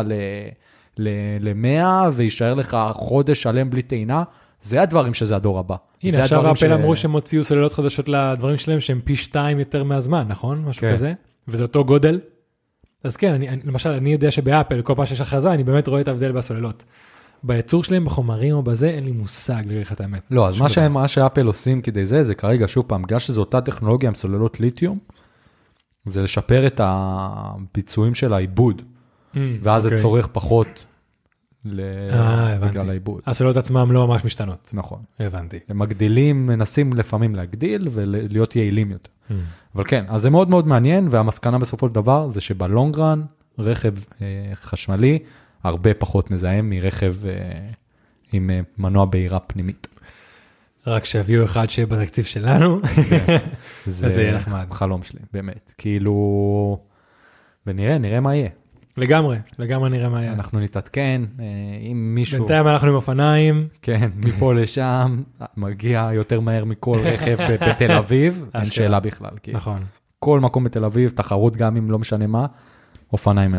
[0.97, 4.23] ל-100 ויישאר לך חודש שלם בלי טעינה.
[4.61, 5.75] זה הדברים שזה הדור הבא.
[6.03, 10.25] הנה, עכשיו אפל אמרו שהם הוציאו סוללות חדשות לדברים שלהם שהם פי שתיים יותר מהזמן,
[10.27, 10.63] נכון?
[10.67, 10.91] משהו כן.
[10.91, 11.13] כזה?
[11.47, 12.19] וזה אותו גודל?
[13.03, 16.01] אז כן, אני, אני, למשל, אני יודע שבאפל, כל פעם שיש הכרזה, אני באמת רואה
[16.01, 16.83] את ההבדל בסוללות.
[17.43, 20.21] בייצור שלהם, בחומרים או בזה, אין לי מושג להגיד לך את האמת.
[20.31, 20.69] לא, אז מה.
[20.69, 24.15] שהם, מה שאפל עושים כדי זה, זה כרגע, שוב פעם, בגלל שזו אותה טכנולוגיה עם
[24.15, 24.99] סוללות ליתיום,
[26.05, 28.81] זה לשפר את הביצועים של העיבוד,
[29.33, 29.97] Mm, ואז אוקיי.
[29.97, 30.85] זה צורך פחות.
[31.65, 33.21] בגלל העיבוד.
[33.25, 34.71] הסוללות עצמם לא ממש משתנות.
[34.73, 34.99] נכון.
[35.19, 35.59] הבנתי.
[35.69, 39.09] הם מגדילים, מנסים לפעמים להגדיל ולהיות יעילים יותר.
[39.29, 39.33] Mm.
[39.75, 43.21] אבל כן, אז זה מאוד מאוד מעניין, והמסקנה בסופו של דבר זה שבלונגרן,
[43.59, 45.19] רכב אה, חשמלי
[45.63, 47.31] הרבה פחות מזהם מרכב אה,
[48.31, 49.87] עם אה, מנוע בעירה פנימית.
[50.87, 52.79] רק שיביאו אחד שיהיה בתקציב שלנו.
[53.85, 54.65] זה זה יהיה נחמד.
[54.71, 55.73] חלום שלי, באמת.
[55.77, 56.79] כאילו,
[57.67, 58.49] ונראה, נראה מה יהיה.
[58.97, 60.33] לגמרי, לגמרי נראה מה היה.
[60.33, 61.45] אנחנו נתעדכן, אה,
[61.91, 63.67] אם מישהו, בינתיים אנחנו עם אופניים.
[63.81, 65.21] כן, מפה לשם,
[65.57, 68.65] מגיע יותר מהר מכל רכב בתל אביב, אין.
[68.65, 69.31] שאלה בכלל.
[69.51, 69.83] נכון.
[70.19, 72.45] כל מקום בתל אביב, תחרות גם אם לא משנה מה,
[73.13, 73.57] אופניים ינ-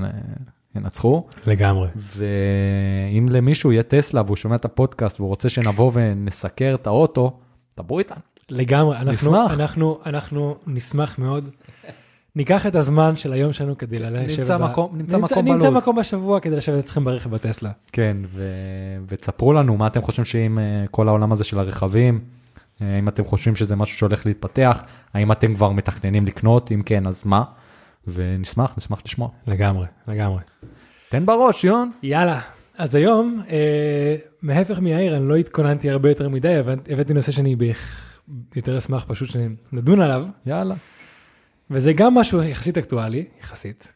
[0.77, 1.27] ינצחו.
[1.47, 1.89] לגמרי.
[2.17, 7.39] ואם למישהו יהיה טסלה והוא שומע את הפודקאסט והוא רוצה שנבוא ונסקר את האוטו,
[7.77, 8.19] דברו איתנו.
[8.51, 9.53] לגמרי, אנחנו, נשמח.
[9.53, 11.51] אנחנו, אנחנו נשמח מאוד.
[12.37, 14.39] ניקח את הזמן של היום שלנו כדי לשבת.
[14.39, 15.83] נמצא ב- מקום- נמצא נמצא, מקום נמצא בלו"ז.
[15.83, 17.71] מקום בשבוע כדי לשבת אצלכם ברכב בטסלה.
[17.93, 18.43] כן, ו...
[19.09, 22.21] ותספרו לנו מה אתם חושבים שעם אה, כל העולם הזה של הרכבים,
[22.83, 24.83] אה, האם אתם חושבים שזה משהו שהולך להתפתח,
[25.15, 27.43] האם אתם כבר מתכננים לקנות, אם כן, אז מה?
[28.07, 29.29] ונשמח, נשמח לשמוע.
[29.47, 30.41] לגמרי, לגמרי.
[31.09, 31.91] תן בראש, יון.
[32.03, 32.41] יאללה,
[32.79, 36.55] אז היום, אה, מהפך מיאיר, אני לא התכוננתי הרבה יותר מדי,
[36.91, 37.57] הבאתי נושא שאני
[38.57, 40.75] יותר אשמח פשוט שנדון עליו, יאללה.
[41.73, 43.93] וזה גם משהו יחסית אקטואלי, יחסית,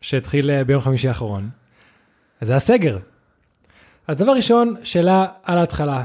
[0.00, 1.48] שהתחיל אה, ביום חמישי האחרון,
[2.40, 2.98] זה הסגר.
[4.08, 6.04] אז דבר ראשון, שאלה על ההתחלה,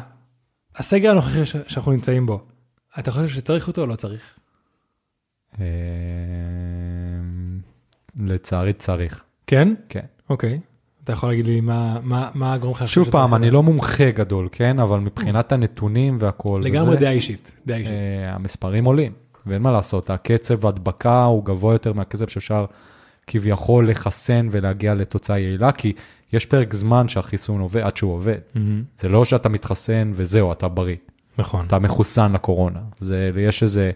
[0.75, 2.41] הסגר הנוכחי ש- שאנחנו נמצאים בו,
[2.99, 4.39] אתה חושב שצריך אותו או לא צריך?
[5.59, 5.65] אה,
[8.19, 9.73] לצערי צריך, כן?
[9.89, 10.05] כן.
[10.29, 10.59] אוקיי.
[11.03, 13.51] אתה יכול להגיד לי מה, מה, מה הגורם לך שוב פעם, אני?
[13.51, 14.79] לא מומחה גדול, כן?
[14.79, 17.93] אבל מבחינת הנתונים והכל, לגמרי דעה אישית, דעה אישית.
[17.93, 19.11] אה, המספרים עולים,
[19.45, 22.65] ואין מה לעשות, הקצב ההדבקה הוא גבוה יותר מהקצב שאפשר
[23.27, 25.93] כביכול לחסן ולהגיע לתוצאה יעילה, כי
[26.33, 28.37] יש פרק זמן שהחיסון עובד, עד שהוא עובד.
[28.55, 28.83] מהמם.
[28.97, 30.95] זה לא שאתה מתחסן וזהו, אתה בריא,
[31.37, 31.65] נכון.
[31.65, 32.79] אתה מחוסן לקורונה.
[32.99, 33.91] זה, יש איזה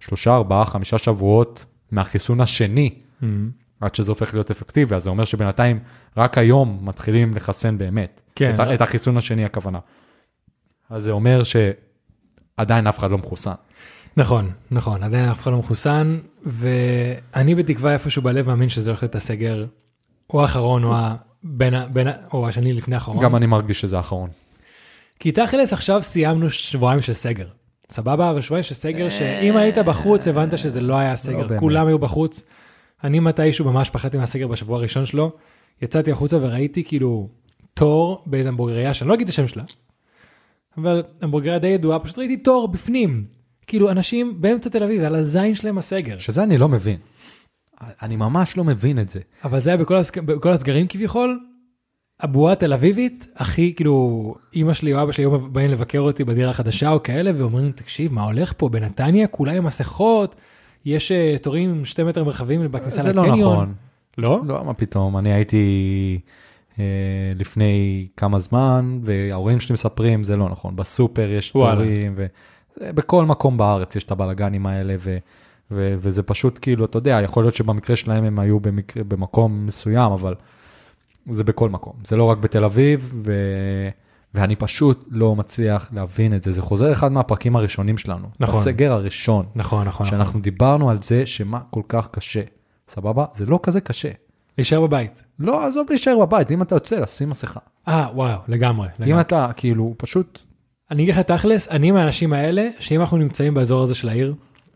[0.00, 3.50] שלושה, ארבעה, חמישה שבועות מהחיסון השני, מהמם.
[3.80, 5.78] עד שזה הופך להיות אפקטיבי, אז זה אומר שבינתיים
[6.16, 8.20] רק היום מתחילים לחסן באמת.
[8.34, 8.54] כן.
[8.54, 9.78] את, את החיסון השני הכוונה.
[10.90, 13.54] אז זה אומר שעדיין אף אחד לא מחוסן.
[14.16, 19.14] נכון, נכון, עדיין אף אחד לא מחוסן, ואני בתקווה איפשהו בלב מאמין שזה הולך להיות
[19.14, 19.66] הסגר,
[20.30, 20.94] או האחרון, או.
[21.42, 21.74] בין.
[21.92, 22.08] בין.
[22.32, 23.18] או השני לפני האחרון.
[23.18, 24.30] גם אני מרגיש שזה האחרון.
[25.18, 27.46] כי תכלס עכשיו סיימנו שבועיים של סגר.
[27.90, 28.30] סבבה?
[28.30, 31.60] אבל שבועיים של סגר שאם היית בחוץ הבנת שזה לא היה סגר, באמת.
[31.60, 32.44] כולם היו בחוץ.
[33.04, 35.32] אני מתישהו ממש פחדתי מהסגר בשבוע הראשון שלו,
[35.82, 37.28] יצאתי החוצה וראיתי כאילו
[37.74, 39.62] תור באיזה המבורגריה שאני לא אגיד את השם שלה,
[40.78, 43.24] אבל המבורגריה די ידועה, פשוט ראיתי תור בפנים.
[43.70, 46.18] כאילו אנשים באמצע תל אביב, על הזין שלהם הסגר.
[46.18, 46.96] שזה אני לא מבין.
[48.02, 49.20] אני ממש לא מבין את זה.
[49.44, 50.20] אבל זה היה בכל, הסג...
[50.20, 51.40] בכל הסגרים כביכול,
[52.20, 56.50] הבועה התל אביבית, הכי כאילו, אימא שלי או אבא שלי היו באים לבקר אותי בדירה
[56.50, 58.68] החדשה או כאלה, ואומרים, תקשיב, מה הולך פה?
[58.68, 60.36] בנתניה כולה עם מסכות,
[60.84, 63.52] יש אה, תורים שתי מטר מרחבים בכניסה זה לא לקניון.
[63.52, 63.74] נכון.
[64.18, 64.40] לא?
[64.46, 66.18] לא, מה פתאום, אני הייתי
[66.78, 66.84] אה,
[67.34, 70.76] לפני כמה זמן, וההורים שלי מספרים, זה לא נכון.
[70.76, 71.74] בסופר יש וואלה.
[71.74, 72.16] תורים,
[72.80, 75.18] ובכל מקום בארץ יש את הבלאגנים האלה, ו,
[75.70, 80.12] ו, וזה פשוט כאילו, אתה יודע, יכול להיות שבמקרה שלהם הם היו במקרה, במקום מסוים,
[80.12, 80.34] אבל
[81.26, 81.92] זה בכל מקום.
[82.04, 83.32] זה לא רק בתל אביב, ו...
[84.34, 86.52] ואני פשוט לא מצליח להבין את זה.
[86.52, 88.28] זה חוזר אחד מהפרקים הראשונים שלנו.
[88.40, 88.60] נכון.
[88.60, 90.06] הסגר הראשון, נכון, נכון, נכון.
[90.06, 92.42] שאנחנו דיברנו על זה שמה כל כך קשה.
[92.88, 93.24] סבבה?
[93.34, 94.10] זה לא כזה קשה.
[94.58, 95.22] להישאר בבית.
[95.38, 97.60] לא, עזוב להישאר בבית, אם אתה יוצא, לשים מסכה.
[97.88, 98.88] אה, וואו, לגמרי.
[98.88, 99.20] אם לגמרי.
[99.20, 100.38] אתה, כאילו, פשוט,
[100.90, 104.34] אני אגיד לך תכלס, אני מהאנשים האלה, שאם אנחנו נמצאים באזור הזה של העיר,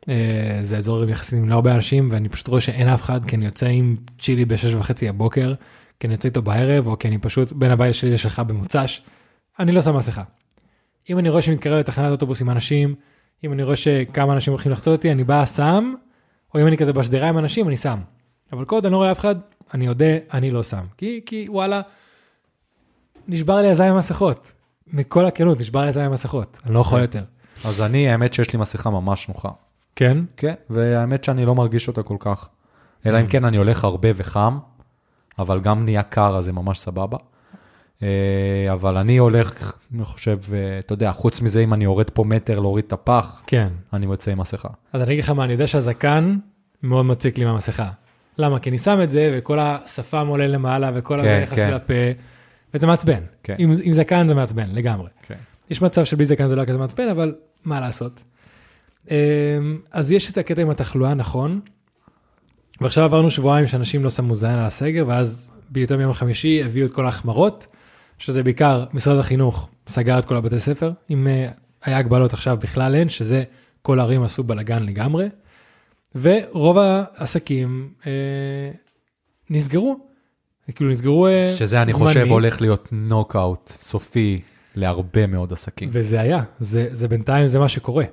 [0.08, 3.36] אה, זה אזור יחסית עם לא הרבה אנשים, ואני פשוט רואה שאין אף אחד, כי
[3.36, 5.54] אני יוצא עם צ'ילי בשש וחצי הבוקר,
[6.00, 9.00] כי אני יוצא איתו בערב, או כי אני פשוט בין הבית שלי לשלך במוצ"ש,
[9.58, 10.22] אני לא שם מסכה.
[11.10, 12.94] אם אני רואה שמתקרב לתחנת אוטובוס עם אנשים,
[13.44, 15.94] אם אני רואה שכמה אנשים הולכים לחצות אותי, אני בא, שם,
[16.54, 17.98] או אם אני כזה בשדרה עם אנשים, אני שם.
[18.52, 19.34] אבל כל עוד אני לא רואה אף אחד,
[19.74, 20.84] אני יודע, אני לא שם.
[20.96, 21.80] כי, כי וואלה,
[23.28, 24.52] נשבר לי הזין המסכות.
[24.92, 26.60] מכל הכנות, נשבר לי הזין המסכות.
[26.66, 27.02] אני לא יכול כן.
[27.02, 27.22] יותר.
[27.64, 29.48] אז אני, האמת שיש לי מסכה ממש נוחה.
[29.96, 30.18] כן?
[30.36, 32.48] כן, והאמת שאני לא מרגיש אותה כל כך.
[33.06, 33.20] אלא Mm.
[33.20, 34.58] אם כן אני הולך הרבה וחם,
[35.38, 37.16] אבל גם נהיה קר, אז זה ממש סבבה.
[38.02, 38.08] אה,
[38.72, 42.60] אבל אני הולך, אני חושב, אה, אתה יודע, חוץ מזה, אם אני יורד פה מטר
[42.60, 43.68] להוריד את הפח, כן.
[43.92, 44.68] אני יוצא עם מסכה.
[44.92, 46.36] אז אני אגיד לך מה, אני יודע שהזקן
[46.82, 47.90] מאוד מציק לי מהמסכה.
[48.38, 48.58] למה?
[48.58, 51.70] כי אני שם את זה, וכל השפם עולה למעלה, וכל כן, הזה נכנס כן.
[51.74, 51.94] לפה,
[52.74, 53.22] וזה מעצבן.
[53.42, 53.54] כן.
[53.58, 55.08] עם, עם זקן זה מעצבן, לגמרי.
[55.22, 55.34] כן.
[55.70, 58.22] יש מצב שבלי זקן זה לא היה כזה מעצבן, אבל מה לעשות.
[59.10, 59.14] אמ,
[59.92, 61.60] אז יש את הקטע עם התחלואה, נכון.
[62.80, 66.92] ועכשיו עברנו שבועיים שאנשים לא שמו זין על הסגר, ואז ביום יום חמישי הביאו את
[66.92, 67.66] כל ההחמרות,
[68.18, 71.50] שזה בעיקר משרד החינוך סגר את כל הבתי ספר, אם אה,
[71.82, 73.44] היה הגבלות עכשיו בכלל אין, שזה
[73.82, 75.28] כל הערים עשו בלאגן לגמרי,
[76.14, 78.70] ורוב העסקים אה,
[79.50, 80.13] נסגרו.
[80.72, 82.08] כאילו נסגרו אה, שזה, אני זמנית.
[82.08, 84.40] חושב, הולך להיות נוקאוט סופי
[84.74, 85.88] להרבה מאוד עסקים.
[85.92, 88.04] וזה היה, זה, זה בינתיים זה מה שקורה.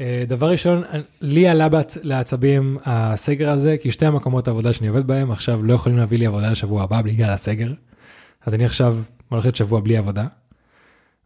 [0.00, 0.82] אה, דבר ראשון,
[1.20, 1.98] לי עלה בעצ...
[2.02, 6.26] לעצבים הסגר הזה, כי שתי המקומות העבודה שאני עובד בהם עכשיו לא יכולים להביא לי
[6.26, 7.72] עבודה לשבוע הבא בגלל הסגר.
[8.46, 8.96] אז אני עכשיו
[9.28, 10.26] הולך להיות שבוע בלי עבודה.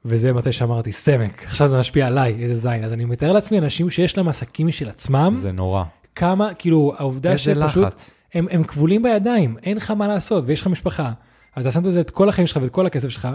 [0.05, 2.85] וזה מתי שאמרתי סמק, עכשיו זה משפיע עליי, איזה זין.
[2.85, 5.85] אז אני מתאר לעצמי אנשים שיש להם עסקים משל עצמם, זה נורא.
[6.15, 8.15] כמה, כאילו, העובדה איזה שפשוט לחץ.
[8.35, 11.13] הם, הם כבולים בידיים, אין לך מה לעשות, ויש לך משפחה.
[11.57, 13.29] אז אתה שם את זה את כל החיים שלך ואת כל הכסף שלך,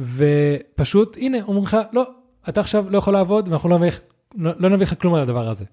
[0.00, 2.10] ופשוט, הנה, אומרים לך, לא,
[2.48, 3.90] אתה עכשיו לא יכול לעבוד, ואנחנו לא נביא,
[4.34, 5.64] לא, לא נביא לך כלום על הדבר הזה.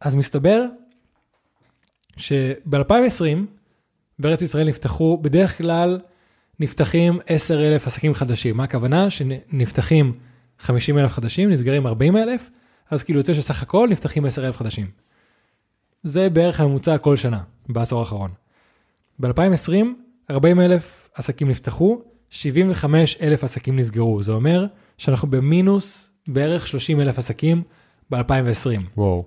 [0.00, 0.64] אז מסתבר
[2.16, 3.38] שב-2020,
[4.18, 6.00] בארץ ישראל נפתחו, בדרך כלל
[6.60, 8.56] נפתחים 10 אלף עסקים חדשים.
[8.56, 9.10] מה הכוונה?
[9.10, 10.18] שנפתחים
[10.58, 12.50] 50 אלף חדשים, נסגרים 40 אלף,
[12.90, 14.86] אז כאילו יוצא שסך הכל נפתחים 10 אלף חדשים.
[16.06, 18.30] זה בערך הממוצע כל שנה, בעשור האחרון.
[19.20, 19.72] ב-2020,
[20.30, 22.00] 40 אלף עסקים נפתחו,
[22.30, 24.22] 75 אלף עסקים נסגרו.
[24.22, 24.66] זה אומר
[24.98, 27.62] שאנחנו במינוס בערך 30 אלף עסקים
[28.10, 28.80] ב-2020.
[28.96, 29.24] וואו.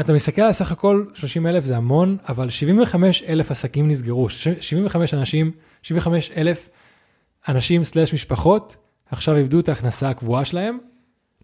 [0.00, 4.28] אתה מסתכל על סך הכל 30 אלף זה המון, אבל 75 אלף עסקים נסגרו.
[4.28, 5.50] ש- 75 אנשים,
[5.82, 6.68] 75 אלף
[7.48, 8.76] אנשים סלאש משפחות
[9.10, 10.78] עכשיו איבדו את ההכנסה הקבועה שלהם.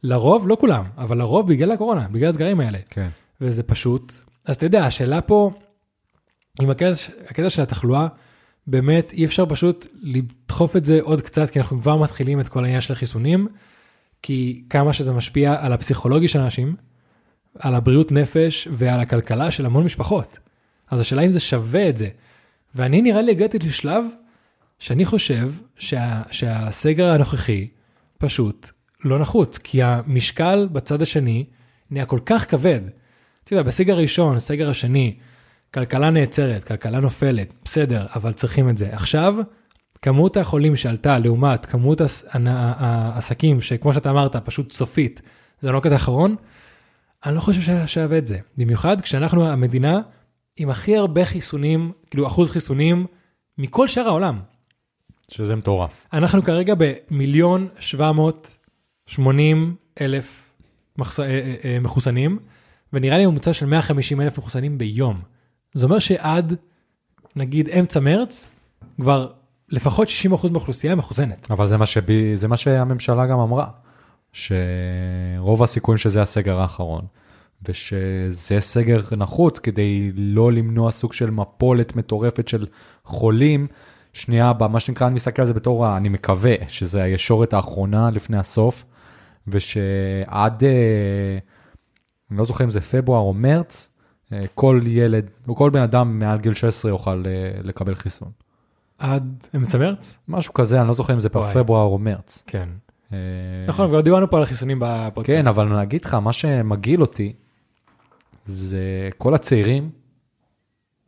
[0.03, 2.78] לרוב, לא כולם, אבל לרוב בגלל הקורונה, בגלל הסגרים האלה.
[2.91, 3.09] כן.
[3.41, 4.14] וזה פשוט.
[4.45, 5.51] אז אתה יודע, השאלה פה,
[6.61, 6.93] עם הקטע,
[7.26, 8.07] הקטע של התחלואה,
[8.66, 12.64] באמת אי אפשר פשוט לדחוף את זה עוד קצת, כי אנחנו כבר מתחילים את כל
[12.64, 13.49] העניין של החיסונים,
[14.22, 16.76] כי כמה שזה משפיע על הפסיכולוגי של אנשים,
[17.59, 20.38] על הבריאות נפש ועל הכלכלה של המון משפחות.
[20.91, 22.09] אז השאלה אם זה שווה את זה.
[22.74, 24.05] ואני נראה לי הגעתי לשלב
[24.78, 27.68] שאני חושב שה, שהסגר הנוכחי
[28.18, 28.70] פשוט
[29.05, 31.45] לא נחוץ, כי המשקל בצד השני
[31.91, 32.80] נהיה כל כך כבד.
[33.51, 35.16] אתה יודע, בסגר הראשון, הסגר השני,
[35.74, 38.88] כלכלה נעצרת, כלכלה נופלת, בסדר, אבל צריכים את זה.
[38.92, 39.36] עכשיו,
[40.03, 42.01] כמות החולים שעלתה לעומת כמות
[42.32, 45.22] העסקים, שכמו שאתה אמרת, פשוט סופית,
[45.61, 46.36] זה לא קטע אחרון,
[47.26, 48.38] אני לא חושב שווה את זה.
[48.57, 50.01] במיוחד כשאנחנו המדינה
[50.57, 53.07] עם הכי הרבה חיסונים, כאילו אחוז חיסונים
[53.59, 54.40] מכל שאר העולם.
[55.28, 56.07] שזה מטורף.
[56.12, 60.53] אנחנו כרגע במיליון 780 אלף
[60.98, 61.20] מחס...
[61.20, 62.38] אה, אה, אה, מחוסנים,
[62.93, 65.20] ונראה לי ממוצע של 150 אלף מחוסנים ביום.
[65.74, 66.55] זה אומר שעד,
[67.36, 68.47] נגיד, אמצע מרץ,
[68.97, 69.30] כבר
[69.68, 71.51] לפחות 60% מהאוכלוסייה מחוסנת.
[71.51, 73.66] אבל זה מה, שבי, זה מה שהממשלה גם אמרה,
[74.32, 77.05] שרוב הסיכויים שזה הסגר האחרון,
[77.68, 82.66] ושזה סגר נחוץ כדי לא למנוע סוג של מפולת מטורפת של
[83.05, 83.66] חולים.
[84.12, 88.84] שנייה, במה שנקרא, אני מסתכל על זה בתור, אני מקווה שזה הישורת האחרונה לפני הסוף,
[89.49, 91.38] ושעד, אה,
[92.31, 93.89] אני לא זוכר אם זה פברואר או מרץ,
[94.33, 98.31] אה, כל ילד, או כל בן אדם מעל גיל 16 יוכל אה, לקבל חיסון.
[98.99, 100.18] עד אמצע מרץ?
[100.28, 101.51] משהו כזה, אני לא זוכר אם זה וואי.
[101.51, 102.43] בפברואר או מרץ.
[102.47, 102.68] כן.
[103.12, 103.18] אה,
[103.68, 105.37] נכון, כבר דיברנו פה על החיסונים בפודקאסט.
[105.37, 107.33] כן, אבל אני אגיד לך, מה שמגעיל אותי,
[108.45, 109.91] זה כל הצעירים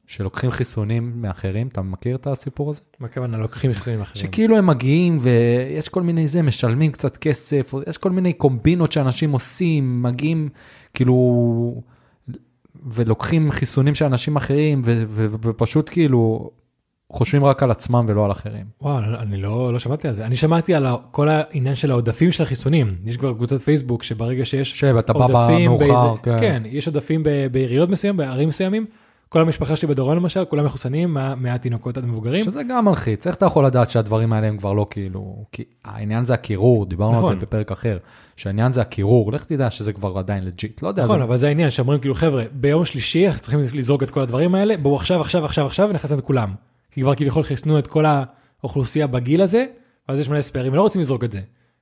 [0.07, 2.81] שלוקחים חיסונים מאחרים, אתה מכיר את הסיפור הזה?
[3.01, 3.37] מה הכוונה?
[3.39, 4.27] לוקחים חיסונים אחרים.
[4.27, 9.33] שכאילו הם מגיעים ויש כל מיני זה, משלמים קצת כסף, יש כל מיני קומבינות שאנשים
[9.33, 10.49] עושים, מגיעים
[10.95, 11.83] כאילו,
[12.87, 16.51] ולוקחים חיסונים של אנשים אחרים, ו- ו- ופשוט כאילו
[17.13, 18.67] חושבים רק על עצמם ולא על אחרים.
[18.83, 20.27] וואו, אני לא, לא שמעתי על זה.
[20.27, 22.95] אני שמעתי על כל העניין של העודפים של החיסונים.
[23.05, 27.47] יש כבר קבוצות פייסבוק שברגע שיש שאתה בא עודפים במאוחר, באיזה- כן, יש עודפים ב-
[27.53, 28.87] בעיריות מסוים, בערים מסוימים.
[29.29, 32.45] כל המשפחה שלי בדרום למשל, כולם מחוסנים, מה- מהתינוקות עד מבוגרים.
[32.45, 36.25] שזה גם מלחיץ, איך אתה יכול לדעת שהדברים האלה הם כבר לא כאילו, כי העניין
[36.25, 37.35] זה הקירור, דיברנו על נכון.
[37.41, 37.99] זה בפרק אחר,
[38.43, 41.49] שהעניין זה הקירור, לך תדע שזה כבר עדיין legit, לא יודע, נכון, זה- אבל זה
[41.49, 45.21] העניין, שאומרים כאילו, חבר'ה, ביום שלישי אנחנו צריכים לזרוק את כל הדברים האלה, בואו עכשיו,
[45.21, 46.55] עכשיו, עכשיו, עכשיו, ונחסן את כולם.
[46.91, 48.05] כי כבר כביכול חיסנו את כל
[48.61, 49.65] האוכלוסייה בגיל הזה,
[50.09, 51.41] ואז יש מלא ספיירים, ולא רוצים לזרוק את זה.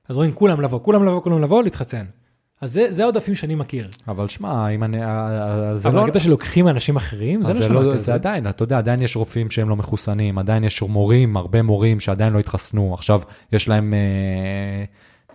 [0.09, 2.05] אז אומרים, כולם לבוא, כולם לבוא, כולם לבוא, להתחסן.
[2.61, 3.87] אז זה, זה העודפים שאני מכיר.
[4.07, 7.63] אבל שמע, אם אני, אה, זה אבל לא, הקטע שלוקחים מאנשים אחרים, זה אז לא
[7.63, 8.13] שמעתי לא, זה זה.
[8.13, 12.33] עדיין, אתה יודע, עדיין יש רופאים שהם לא מחוסנים, עדיין יש מורים, הרבה מורים שעדיין
[12.33, 14.83] לא התחסנו, עכשיו יש להם, אה, אה,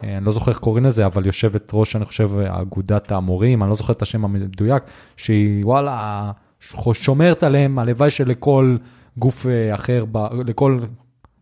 [0.03, 3.77] אני לא זוכר איך קוראים לזה, אבל יושבת ראש, אני חושב, אגודת המורים, אני לא
[3.77, 4.83] זוכר את השם המדויק,
[5.17, 6.33] שהיא וואלה,
[6.93, 8.77] שומרת עליהם, הלוואי שלכל
[9.19, 10.05] גוף אה, אחר,
[10.47, 10.81] לכל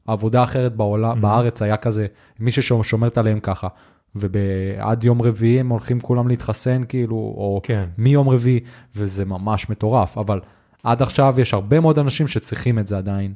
[0.07, 1.21] עבודה אחרת בעולם, Mhm.
[1.21, 2.07] בארץ היה כזה,
[2.41, 3.69] מי ששומרת עליהם ככה.
[4.15, 7.85] ועד יום רביעי הם הולכים כולם להתחסן, כאילו, או כן.
[7.99, 8.61] מיום רביעי,
[8.97, 10.41] וזה ממש מטורף, אבל
[10.83, 13.35] עד עכשיו יש הרבה מאוד אנשים שצריכים את זה עדיין.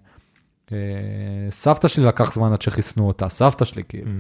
[0.73, 0.77] אה,
[1.51, 4.11] סבתא שלי לקח זמן עד שחיסנו אותה, סבתא שלי כאילו.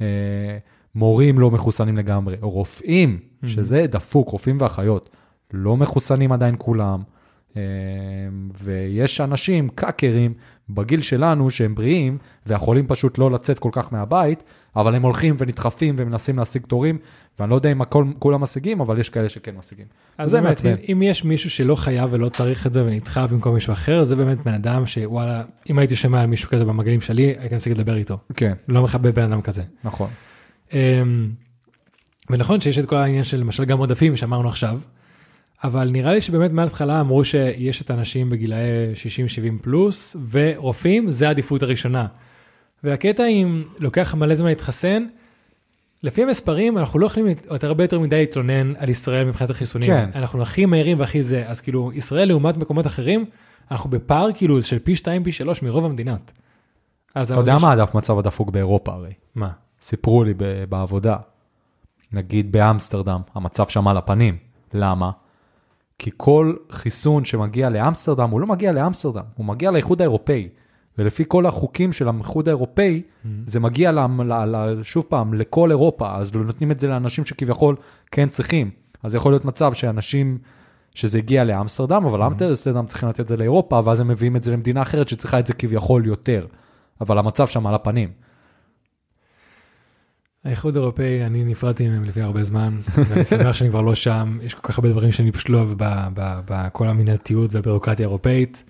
[0.00, 0.58] אה,
[0.94, 5.10] מורים לא מחוסנים לגמרי, רופאים, שזה דפוק, רופאים ואחיות,
[5.52, 7.02] לא מחוסנים עדיין כולם.
[7.56, 7.62] אה,
[8.62, 10.34] ויש אנשים, קאקרים,
[10.68, 14.44] בגיל שלנו שהם בריאים, ויכולים פשוט לא לצאת כל כך מהבית,
[14.76, 16.98] אבל הם הולכים ונדחפים ומנסים להשיג תורים,
[17.38, 19.86] ואני לא יודע אם הכל, כולם משיגים, אבל יש כאלה שכן משיגים.
[20.18, 20.92] אז זה באמת, אם, מעצבן.
[20.92, 24.38] אם יש מישהו שלא חייב ולא צריך את זה ונדחה במקום מישהו אחר, זה באמת
[24.44, 28.18] בן אדם שוואלה, אם הייתי שומע על מישהו כזה במגעילים שלי, הייתי מפסיק לדבר איתו.
[28.34, 29.62] כן, לא מכבד בן אדם כזה.
[29.84, 30.08] נכון.
[30.72, 31.30] אמ,
[32.30, 34.80] ונכון שיש את כל העניין של למשל גם עודפים שאמרנו עכשיו,
[35.64, 38.92] אבל נראה לי שבאמת מההתחלה אמרו שיש את האנשים בגילאי
[39.58, 42.06] 60-70 פלוס, ורופאים זה העדיפות הראשונה.
[42.84, 45.06] והקטע אם לוקח מלא זמן להתחסן,
[46.02, 49.88] לפי המספרים אנחנו לא יכולים הרבה יותר מדי להתלונן על ישראל מבחינת החיסונים.
[49.88, 50.10] כן.
[50.14, 53.24] אנחנו הכי מהירים והכי זה, אז כאילו ישראל לעומת מקומות אחרים,
[53.70, 56.32] אנחנו בפער כאילו של פי 2 פי 3 מרוב המדינות.
[57.22, 59.12] אתה יודע מה הדף מצב הדפוק באירופה הרי?
[59.34, 59.50] מה?
[59.80, 61.16] סיפרו לי ב- בעבודה,
[62.12, 64.36] נגיד באמסטרדם, המצב שם על הפנים.
[64.74, 65.10] למה?
[65.96, 66.04] Mm-hmm.
[66.04, 70.48] כי כל חיסון שמגיע לאמסטרדם, הוא לא מגיע לאמסטרדם, הוא מגיע לאיחוד האירופאי.
[70.98, 73.02] ולפי כל החוקים של האיחוד האירופאי,
[73.46, 77.24] זה מגיע ל, ל, ל, שוב פעם לכל אירופה, אז לא נותנים את זה לאנשים
[77.24, 77.76] שכביכול
[78.10, 78.70] כן צריכים.
[79.02, 80.38] אז יכול להיות מצב שאנשים,
[80.94, 84.52] שזה הגיע לאמסטרדם, אבל אמסטרדם צריכים לתת את זה לאירופה, ואז הם מביאים את זה
[84.52, 86.46] למדינה אחרת שצריכה את זה כביכול יותר.
[87.00, 88.08] אבל המצב שם על הפנים.
[90.46, 92.78] האיחוד האירופאי, אני נפרדתי מהם לפני הרבה זמן,
[93.08, 95.72] ואני שמח שאני כבר לא שם, יש כל כך הרבה דברים שאני פשוט לא אוהב
[96.16, 98.64] בכל המנהלתיות והבירוקרטיה האירופאית.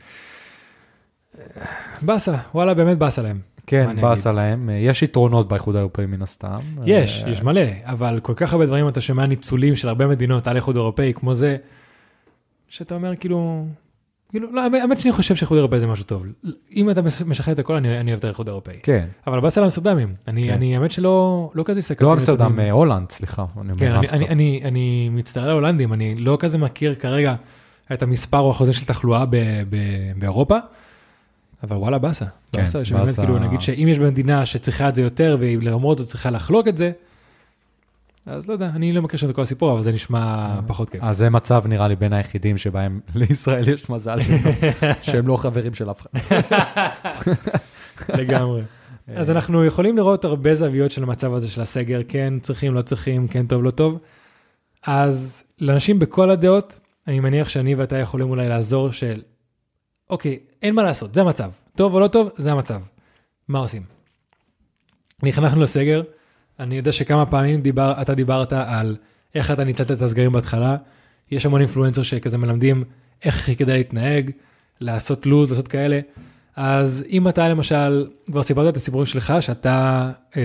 [2.03, 3.41] באסה, וואלה, באמת באסה להם.
[3.67, 4.71] כן, באסה להם.
[4.73, 6.61] יש יתרונות באיחוד האירופאי מן הסתם.
[6.85, 10.47] יש, אה, יש מלא, אבל כל כך הרבה דברים אתה שומע ניצולים של הרבה מדינות
[10.47, 11.57] על האיחוד האירופאי, כמו זה,
[12.69, 13.67] שאתה אומר כאילו,
[14.37, 16.23] כאילו, לא, האמת- שאני חושב שהאיחוד האירופאי זה משהו טוב.
[16.77, 18.75] אם אתה מש- משחרר את הכל, אני אני אוהב את האיחוד האירופאי.
[18.83, 20.53] כן, אבל באסה לאמסטרדמים, אני, כן.
[20.55, 22.05] אני האמת שלא לא כזה הסתכלתי.
[22.05, 22.61] לא על אמסטרדם, נתונים.
[22.67, 23.45] אה, הולנד, סליחה.
[23.61, 24.07] אני כן, אני.
[24.13, 27.35] אני, אני, אני מצטער על ההולנדים, אני לא כזה מכיר כרגע
[27.93, 29.37] את המספר או החוזה של תחלואה ב,
[29.71, 29.77] ב,
[30.19, 30.57] באירופה,
[31.63, 32.25] אבל וואלה באסה.
[32.53, 33.09] כן, באסה שבאמת.
[33.17, 36.77] כאילו נגיד שאם יש מדינה שצריכה את זה יותר והיא למרות זאת צריכה לחלוק את
[36.77, 36.93] זה,
[38.27, 41.05] אז לא יודע, אני לא מכיר שם את כל הסיפור, אבל זה נשמע פחות כיף.
[41.05, 45.37] אז זה מצב נראה לי בין היחידים שבהם לישראל יש מזל שהם לא- שהם לא
[45.37, 46.41] חברים של אף אחד.
[48.19, 48.63] לגמרי.
[49.17, 53.29] אז אנחנו יכולים לראות הרבה זוויות של המצב הזה של הסגר, כן צריכים, לא צריכים,
[53.29, 53.99] כן טוב, לא טוב.
[54.87, 59.23] אז לאנשים בכל הדעות, אני מניח שאני ואתה יכולים אולי לעזור של,
[60.11, 61.51] אוקיי, אין מה לעשות, זה המצב.
[61.77, 62.81] טוב או לא טוב, זה המצב.
[63.49, 63.83] מה עושים?
[65.23, 66.03] נכנסנו לסגר,
[66.61, 68.97] אני יודע שכמה פעמים דיבר, אתה דיברת על
[69.35, 70.77] איך אתה ניצלת את הסגרים בהתחלה.
[71.31, 72.85] יש המון אינפלואנסר שכזה מלמדים
[73.25, 74.31] איך הכי כדאי להתנהג,
[74.81, 76.01] לעשות לוז, לעשות כאלה.
[76.57, 80.43] אז אם אתה למשל, כבר סיפרת את הסיפורים שלך, שאתה אה,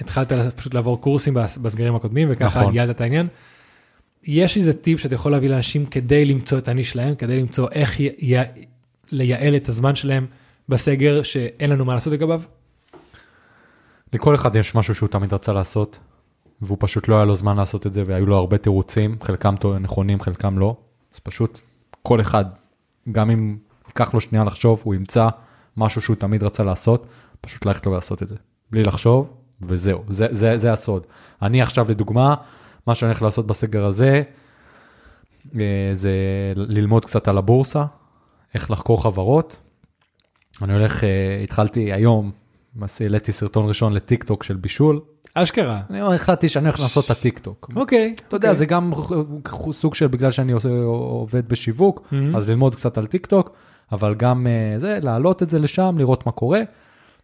[0.00, 2.72] התחלת פשוט לעבור קורסים בס- בסגרים הקודמים, וככה נכון.
[2.72, 3.26] גיילת את העניין.
[4.24, 8.00] יש איזה טיפ שאתה יכול להביא לאנשים כדי למצוא את הניש שלהם, כדי למצוא איך
[8.00, 8.36] י- י-
[9.10, 10.26] לייעל את הזמן שלהם
[10.68, 12.42] בסגר שאין לנו מה לעשות לגביו?
[14.12, 15.98] לכל אחד יש משהו שהוא תמיד רצה לעשות,
[16.62, 20.20] והוא פשוט לא היה לו זמן לעשות את זה, והיו לו הרבה תירוצים, חלקם נכונים,
[20.20, 20.76] חלקם לא.
[21.14, 21.60] אז פשוט
[22.02, 22.44] כל אחד,
[23.12, 23.56] גם אם
[23.88, 25.28] ייקח לו שנייה לחשוב, הוא ימצא
[25.76, 27.06] משהו שהוא תמיד רצה לעשות,
[27.40, 28.36] פשוט ללכת לו לעשות את זה.
[28.70, 29.32] בלי לחשוב,
[29.62, 31.06] וזהו, זה, זה, זה הסוד.
[31.42, 32.34] אני עכשיו לדוגמה,
[32.86, 34.22] מה שאני הולך לעשות בסגר הזה,
[35.60, 36.12] אה, זה
[36.56, 37.84] ללמוד קצת על הבורסה,
[38.54, 39.56] איך לחקור חברות,
[40.62, 42.30] אני הולך, אה, התחלתי היום,
[42.78, 45.00] למעשה העליתי סרטון ראשון לטיק טוק של בישול.
[45.34, 45.80] אשכרה.
[45.90, 47.70] אני החלטתי שאני הולך לעשות את הטיק טוק.
[47.76, 48.14] אוקיי.
[48.28, 48.92] אתה יודע, זה גם
[49.72, 50.52] סוג של בגלל שאני
[50.84, 52.12] עובד בשיווק.
[52.36, 53.52] אז ללמוד קצת על טיק טוק,
[53.92, 56.60] אבל גם אה, זה, להעלות את זה לשם, לראות מה קורה.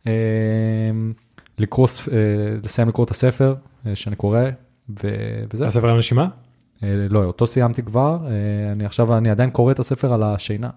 [0.07, 0.13] אה,
[1.59, 2.17] לקרוא, אה,
[2.65, 3.55] לסיים לקרוא את הספר
[3.87, 4.41] אה, שאני קורא,
[5.05, 5.67] ו- וזהו.
[5.67, 6.29] הספר על הנשימה?
[6.83, 8.19] לא, אותו סיימתי כבר,
[8.73, 10.71] אני עכשיו, אני עדיין קורא את הספר על השינה.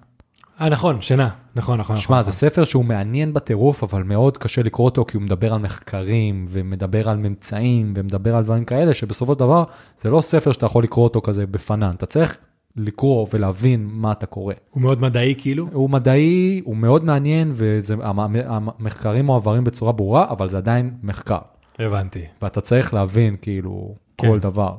[0.61, 1.29] אה, נכון, שינה.
[1.55, 1.97] נכון, נכון.
[1.97, 2.31] שמע, נכון.
[2.31, 6.45] זה ספר שהוא מעניין בטירוף, אבל מאוד קשה לקרוא אותו, כי הוא מדבר על מחקרים,
[6.49, 9.63] ומדבר על ממצאים, ומדבר על דברים כאלה, שבסופו של דבר,
[10.01, 12.37] זה לא ספר שאתה יכול לקרוא אותו כזה בפנן, אתה צריך
[12.75, 14.53] לקרוא ולהבין מה אתה קורא.
[14.69, 15.67] הוא מאוד מדעי כאילו?
[15.73, 21.39] הוא מדעי, הוא מאוד מעניין, והמחקרים מועברים בצורה ברורה, אבל זה עדיין מחקר,
[21.79, 24.27] הבנתי, ואתה צריך להבין כאילו כן.
[24.27, 24.75] כל דבר.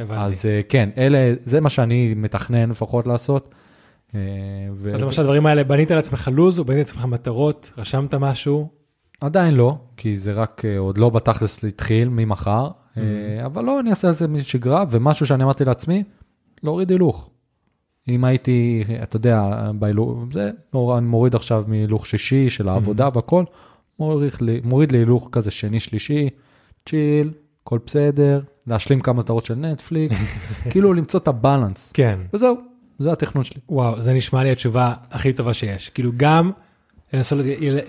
[0.00, 0.20] הבנתי.
[0.20, 3.54] אז אה, כן, אלה, זה מה שאני מתכנן לפחות לעשות.
[4.14, 4.20] אה,
[4.76, 8.68] ו- אז למשל הדברים האלה, בנית לעצמך לו"ז, או בנית לעצמך מטרות, רשמת משהו?
[9.20, 13.00] עדיין לא, כי זה רק אה, עוד לא בתכלס התחיל ממחר, Mm-hmm.
[13.00, 16.02] אה, אבל לא, אני אעשה על זה משגרה, ומשהו שאני אמרתי לעצמי,
[16.62, 17.30] להוריד הילוך.
[18.08, 23.16] אם הייתי, אתה יודע, בהילוך, זה, אני מוריד עכשיו מהילוך שישי של העבודה Mm-hmm.
[23.16, 23.44] והכל,
[23.98, 24.32] מוריד
[24.64, 26.28] מוריד לי הילוך כזה שני שלישי,
[26.88, 27.30] צ'יל,
[27.62, 30.16] הכל בסדר, להשלים כמה סדרות של נטפליקס,
[30.70, 32.18] כאילו למצוא את הבלנס, כן.
[32.34, 32.56] וזהו,
[32.98, 33.60] זה התכנון שלי.
[33.68, 35.88] וואו, זה נשמע לי התשובה הכי טובה שיש.
[35.88, 36.50] כאילו גם
[37.12, 37.38] לנסות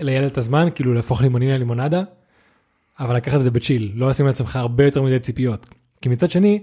[0.00, 2.02] לייעל את הזמן, כאילו להפוך לימונים ללימונדה,
[3.00, 5.66] אבל לקחת את זה בצ'יל, לא לשים לעצמך הרבה יותר מדי ציפיות.
[6.00, 6.60] כי מצד שני,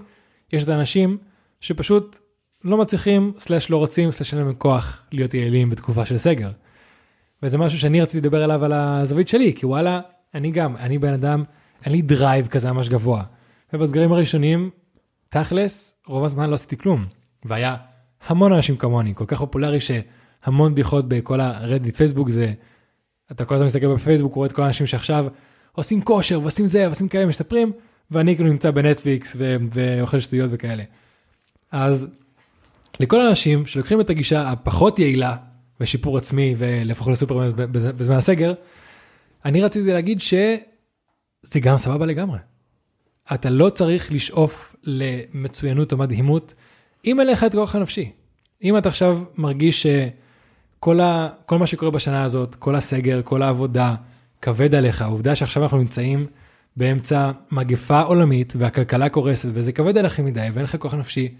[0.52, 1.18] יש את האנשים
[1.60, 2.18] שפשוט
[2.64, 6.50] לא מצליחים, סלאש לא רוצים, סלאש אין להם כוח להיות יעילים בתקופה של סגר.
[7.42, 10.00] וזה משהו שאני רציתי לדבר עליו על הזווית שלי, כי וואלה,
[10.34, 11.44] אני גם, אני בן אדם,
[11.84, 13.22] אין לי drive כזה ממש גבוה.
[13.72, 14.70] ובסגרים הראשונים,
[15.28, 17.06] תכלס, רוב הזמן לא עשיתי כלום.
[17.44, 17.76] והיה
[18.26, 22.52] המון אנשים כמוני, כל כך פופולרי שהמון בדיחות בכל הרדיט פייסבוק זה,
[23.32, 25.26] אתה כל הזמן מסתכל בפייסבוק, רואה את כל האנשים שעכשיו
[25.72, 27.72] עושים כושר ועושים זה ועושים כאלה, משתפרים,
[28.10, 30.82] ואני כאילו נמצא בנטפליקס ו- ואוכל שטויות וכאלה.
[31.72, 32.08] אז
[33.00, 35.36] לכל האנשים שלוקחים את הגישה הפחות יעילה
[35.80, 38.52] ושיפור עצמי ולהפוך לסופרמן בז- בזמן הסגר,
[39.44, 42.38] אני רציתי להגיד שזה גם סבבה לגמרי.
[43.34, 46.54] אתה לא צריך לשאוף למצוינות או מדהימות
[47.04, 48.10] אם אין לך את כוח הנפשי.
[48.64, 53.94] אם אתה עכשיו מרגיש שכל ה, כל מה שקורה בשנה הזאת, כל הסגר, כל העבודה,
[54.42, 56.26] כבד עליך, העובדה שעכשיו אנחנו נמצאים
[56.76, 61.34] באמצע מגפה עולמית והכלכלה קורסת וזה כבד עליכם מדי ואין לך כוח נפשי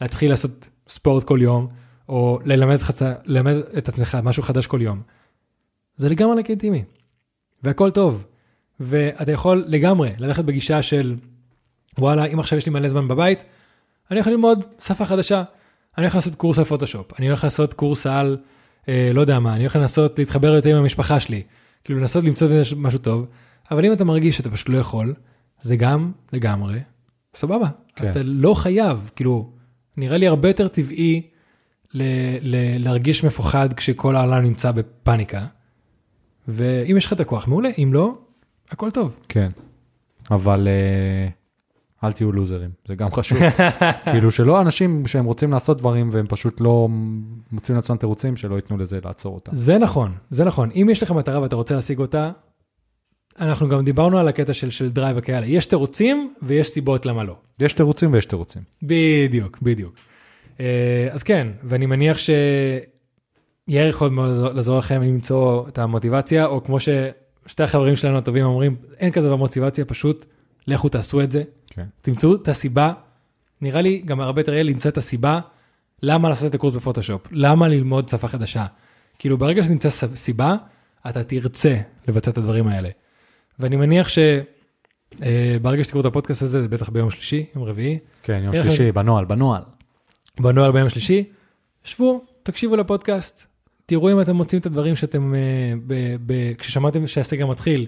[0.00, 1.68] להתחיל לעשות ספורט כל יום,
[2.08, 3.02] או ללמד, חצ...
[3.24, 5.02] ללמד את עצמך משהו חדש כל יום.
[5.96, 6.84] זה לגמרי לגיטימי,
[7.62, 8.24] והכל טוב.
[8.80, 11.16] ואתה יכול לגמרי ללכת בגישה של
[11.98, 13.44] וואלה, אם עכשיו יש לי מלא זמן בבית,
[14.10, 15.42] אני יכול ללמוד שפה חדשה.
[15.98, 18.38] אני הולך לעשות קורס על פוטושופ, אני הולך לעשות קורס על,
[18.88, 21.42] אה, לא יודע מה, אני הולך לנסות להתחבר יותר עם המשפחה שלי.
[21.84, 23.26] כאילו לנסות למצוא משהו טוב,
[23.70, 25.14] אבל אם אתה מרגיש שאתה פשוט לא יכול,
[25.60, 26.78] זה גם לגמרי
[27.34, 27.68] סבבה.
[27.96, 28.10] כן.
[28.10, 29.50] אתה לא חייב, כאילו,
[29.96, 31.22] נראה לי הרבה יותר טבעי
[31.94, 32.02] ל-
[32.42, 35.46] ל- להרגיש מפוחד כשכל העולם נמצא בפאניקה.
[36.48, 38.14] ואם יש לך את הכוח, מעולה, אם לא,
[38.70, 39.16] הכל טוב.
[39.28, 39.50] כן,
[40.30, 41.28] אבל אה,
[42.06, 43.38] אל תהיו לוזרים, זה גם חשוב.
[44.12, 46.88] כאילו שלא אנשים שהם רוצים לעשות דברים והם פשוט לא
[47.52, 49.52] מוצאים לעצמם תירוצים, שלא ייתנו לזה לעצור אותם.
[49.54, 50.70] זה נכון, זה נכון.
[50.74, 52.30] אם יש לך מטרה ואתה רוצה להשיג אותה,
[53.40, 55.46] אנחנו גם דיברנו על הקטע של, של drive וכאלה.
[55.46, 57.36] יש תירוצים ויש סיבות למה לא.
[57.62, 58.62] יש תירוצים ויש תירוצים.
[58.82, 59.94] בדיוק, בדיוק.
[60.60, 66.78] אה, אז כן, ואני מניח שיהיה יכול מאוד לעזור- לכם למצוא את המוטיבציה, או כמו
[66.80, 70.26] ששתי החברים שלנו הטובים אומרים, אין כזה דבר מוטיבציה, פשוט
[70.66, 71.42] לכו תעשו את זה.
[71.66, 71.84] כן.
[72.02, 72.92] תמצאו את הסיבה,
[73.60, 75.40] נראה לי גם הרבה יותר יהיה למצוא את הסיבה
[76.02, 78.66] למה לעשות את הקורס בפוטושופ, למה ללמוד שפה חדשה.
[79.18, 80.54] כאילו ברגע שתמצא ס- סיבה,
[81.08, 81.76] אתה תרצה
[82.08, 82.88] לבצע את הדברים האלה.
[83.58, 88.54] ואני מניח שברגע שתקראו את הפודקאסט הזה, זה בטח ביום שלישי, יום רביעי, כן, יום
[88.54, 89.62] שלישי, בנוהל, בנוהל.
[90.40, 91.24] בנוהל ביום שלישי,
[91.84, 93.46] שבו, תקשיבו לפודקאסט,
[93.86, 95.40] תראו אם אתם מוצאים את הדברים שאתם, אה,
[95.86, 95.94] ב,
[96.26, 97.86] ב, כששמעתם שהסגר מתחיל,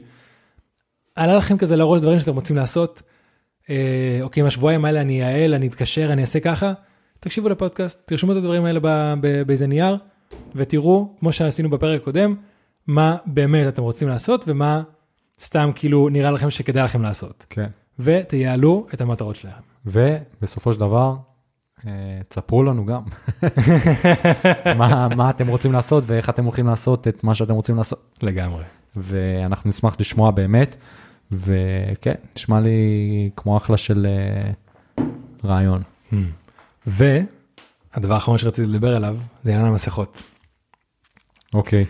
[1.17, 3.03] עלה לכם כזה לראש דברים שאתם רוצים לעשות,
[3.71, 6.73] אה, אוקיי, עם השבועיים האלה אני אעל, אני אתקשר, אני אעשה ככה,
[7.21, 8.81] תקשיבו לפודקאסט, תרשמו את הדברים האלה
[9.47, 9.97] באיזה נייר,
[10.55, 12.35] ותראו, כמו שעשינו בפרק הקודם,
[12.87, 14.83] מה באמת אתם רוצים לעשות ומה
[15.41, 17.67] סתם כאילו נראה לכם שכדאי לכם לעשות, כן.
[17.99, 19.61] ותייעלו את המטרות שלכם.
[19.87, 21.15] ובסופו של דבר,
[21.87, 21.93] אה,
[22.29, 23.03] תספרו לנו גם
[24.79, 28.19] מה, מה אתם רוצים לעשות ואיך אתם הולכים לעשות את מה שאתם רוצים לעשות.
[28.23, 28.65] לגמרי.
[28.97, 30.77] ואנחנו נשמח לשמוע באמת,
[31.33, 32.79] וכן, נשמע לי
[33.37, 35.05] כמו אחלה של אה,
[35.45, 35.83] רעיון.
[36.87, 40.23] והדבר האחרון שרציתי לדבר עליו זה עניין המסכות.
[41.55, 41.85] אוקיי,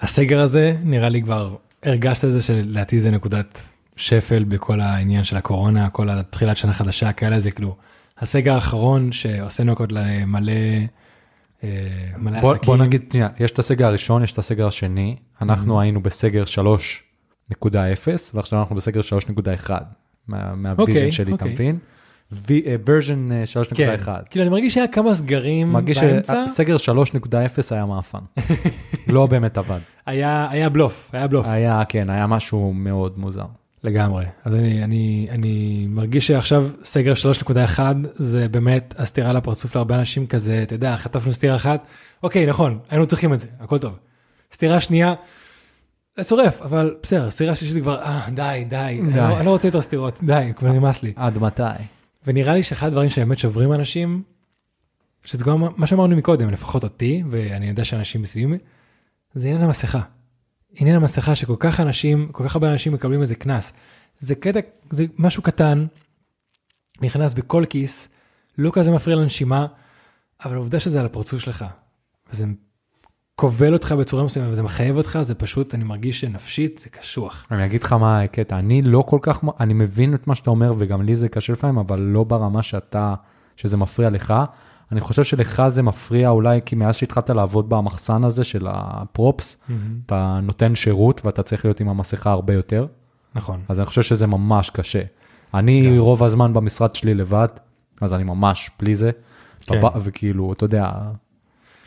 [0.00, 5.36] הסגר הזה, נראה לי כבר הרגשת את זה שלדעתי זה נקודת שפל בכל העניין של
[5.36, 7.76] הקורונה, כל התחילת שנה חדשה, כאלה זה כאילו,
[8.18, 10.52] הסגר האחרון שעושה נוקות למלא
[11.64, 11.68] אה,
[12.18, 12.66] מלא בוא, עסקים.
[12.66, 15.82] בוא נגיד, יש את הסגר הראשון, יש את הסגר השני, אנחנו Mhm.
[15.82, 17.02] היינו בסגר 3.0,
[18.34, 19.70] ועכשיו אנחנו בסגר 3.1,
[20.28, 21.52] מה- מה version אוקיי, שלי, אתה אוקיי.
[21.52, 21.78] מבין?
[22.32, 23.28] version
[23.74, 24.08] כן, 3.1.
[24.30, 27.30] כאילו אני מרגיש שהיה כמה סגרים מרגיש באמצע, שסגר 3.0
[27.70, 28.18] היה מעפן.
[29.14, 29.78] לא באמת עבד.
[30.06, 31.46] היה, היה בלוף, היה בלוף.
[31.48, 33.44] היה, כן, היה משהו מאוד מוזר.
[33.84, 34.24] לגמרי.
[34.44, 37.12] אז אני, אני, אני מרגיש שעכשיו סגר
[37.78, 37.80] 3.1
[38.14, 41.84] זה באמת הסטירה לפרצוף להרבה אנשים כזה, אתה יודע, חטפנו סטירה אחת,
[42.22, 43.92] אוקיי, נכון, היינו צריכים את זה, הכל טוב.
[44.54, 45.14] סתירה שנייה,
[46.22, 49.16] שורף, אבל בסדר, סתירה שלישית זה כבר, אה, די, די, אני די.
[49.16, 51.12] לא, אני לא רוצה יותר סתירות, די, כבר נמאס לי.
[51.16, 51.62] עד מתי?
[52.26, 54.22] ונראה לי שאחד הדברים שבאמת שוברים אנשים,
[55.24, 58.58] שזה גם מה שאמרנו מקודם, לפחות אותי, ואני יודע שאנשים מסביבי,
[59.34, 60.00] זה עניין המסכה.
[60.74, 63.72] עניין המסכה שכל כך אנשים, כל כך הרבה אנשים מקבלים איזה קנס.
[64.18, 65.86] זה קטע, זה משהו קטן,
[67.00, 68.08] נכנס בכל כיס,
[68.58, 69.66] לא כזה מפריע לנשימה,
[70.44, 71.64] אבל העובדה שזה על הפרצוף שלך,
[72.32, 72.46] וזה
[73.40, 77.46] כובל אותך בצורה מסוימת, וזה מחייב אותך, זה פשוט, אני מרגיש שנפשית זה קשוח.
[77.50, 80.72] אני אגיד לך מה הקטע, אני לא כל כך, אני מבין את מה שאתה אומר
[80.78, 83.14] וגם לי זה קשה לפעמים, אבל לא ברמה שאתה,
[83.56, 84.34] שזה מפריע לך.
[84.92, 89.56] אני חושב שלך זה מפריע אולי כי מאז שהתחלת לעבוד במחסן הזה של הפרופס,
[90.06, 92.86] אתה נותן שירות ואתה צריך להיות עם המסכה הרבה יותר,
[93.34, 93.60] נכון.
[93.68, 95.02] אז אני חושב שזה ממש קשה.
[95.54, 95.98] אני כן.
[95.98, 97.48] רוב הזמן במשרד שלי לבד,
[98.00, 99.10] אז אני ממש בלי זה,
[99.60, 99.80] כן.
[99.82, 100.92] בב- וכאילו, אתה יודע,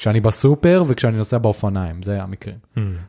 [0.03, 2.57] כשאני בסופר וכשאני נוסע באופניים, זה המקרים.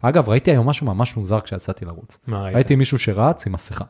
[0.03, 2.18] אגב, ראיתי היום משהו ממש מוזר כשיצאתי לרוץ.
[2.26, 2.55] מה ראית?
[2.55, 3.84] ראיתי מישהו שרץ עם מסכה,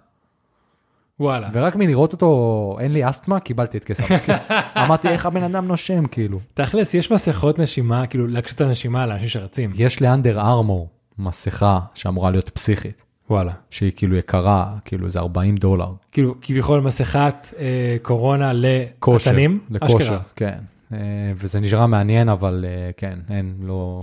[1.21, 1.49] וואלה.
[1.53, 4.29] ורק מלראות אותו, אין לי אסתמה, קיבלתי התקף אף.
[4.85, 6.41] אמרתי, איך הבן אדם נושם, כאילו.
[6.55, 9.71] תכלס, יש מסכות נשימה, כאילו להקשות את הנשימה לאנשים שרצים.
[9.75, 10.89] יש לאנדר ארמור
[11.19, 13.53] מסכה שאמורה להיות פסיכית, וואלה.
[13.71, 15.93] שהיא כאילו יקרה, כאילו זה 40 דולר.
[16.13, 19.61] כאילו, כביכול מסכת אה, קורונה לקטנים.
[19.71, 20.19] לכושר, אשכרה.
[20.37, 20.59] כן.
[20.95, 24.03] אה, וזה נשאר מעניין, אבל אה, כן, אין, לא...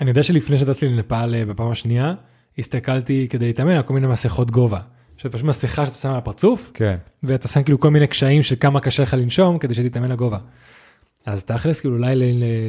[0.00, 2.14] אני יודע שלפני שטסתי לנפאל אה, בפעם השנייה,
[2.58, 4.80] הסתכלתי כדי להתאמן על כל מיני מסכות גובה.
[5.16, 6.96] שזה פשוט מסכה שאתה שם על הפרצוף, כן.
[7.22, 10.38] ואתה שם כאילו כל מיני קשיים של כמה קשה לך לנשום כדי שתתאמן לגובה.
[11.26, 12.14] אז תכלס, כאילו אולי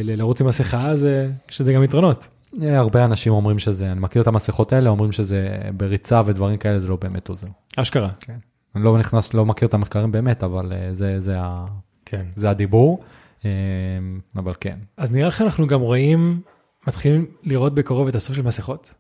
[0.04, 2.28] לרוץ עם מסכה, זה, יש לזה גם יתרונות.
[2.62, 5.48] הרבה אנשים אומרים שזה, אני מכיר את המסכות האלה, אומרים שזה
[5.78, 7.48] בריצה ודברים כאלה, זה לא באמת עוזר.
[7.78, 8.10] אשכרה.
[8.20, 8.36] כן.
[8.76, 11.38] אני לא נכנס, לא מכיר את המחקרים באמת, אבל זה, זה,
[12.06, 12.26] כן.
[12.36, 13.04] זה הדיבור.
[13.46, 13.50] אה,
[14.36, 14.78] אבל כן.
[14.98, 16.42] אז נראה לך אנחנו גם רואים,
[16.88, 18.94] מתחילים לראות בקרוב את הסוף של מסכות.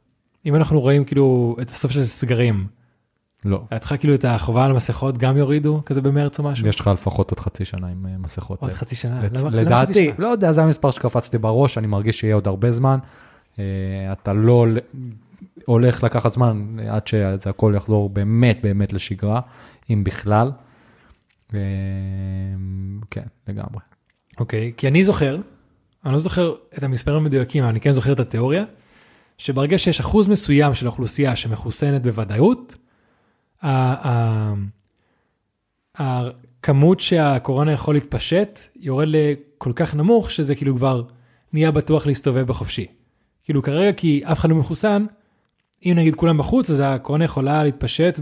[0.45, 2.67] אם אנחנו רואים כאילו את הסוף של סגרים,
[3.45, 3.63] לא.
[3.71, 6.67] לידך כאילו את החובה על מסכות גם יורידו כזה במרץ או משהו?
[6.67, 8.61] יש לך לפחות עוד חצי שנה עם אה, מסכות.
[8.61, 8.75] עוד אה.
[8.75, 9.21] חצי שנה.
[9.27, 10.13] לצ- למה- למה לדעתי, שנה?
[10.17, 12.99] לא יודע, זה המספר שקפץ לי בראש, אני מרגיש שיהיה עוד הרבה זמן.
[13.59, 13.63] אה,
[14.11, 14.77] אתה לא הול-
[15.65, 19.41] הולך לקחת זמן עד שזה הכל יחזור באמת באמת לשגרה,
[19.89, 20.51] אם בכלל.
[23.11, 23.79] כן, לגמרי.
[24.39, 25.37] אוקיי, כי אני זוכר,
[26.05, 28.63] אני לא זוכר את המספרים המדויקים, אבל אני כן זוכר את התיאוריה,
[29.37, 32.75] שברגע שיש אחוז מסוים של האוכלוסייה שמחוסנת בוודאות,
[35.95, 41.03] הכמות שהקורונה יכול להתפשט יורד לכל כך נמוך שזה כאילו כבר
[41.53, 42.87] נהיה בטוח להסתובב בחופשי.
[43.43, 45.05] כאילו כרגע כי אף אחד לא מחוסן,
[45.85, 48.19] אם נגיד כולם בחוץ אז הקורונה יכולה להתפשט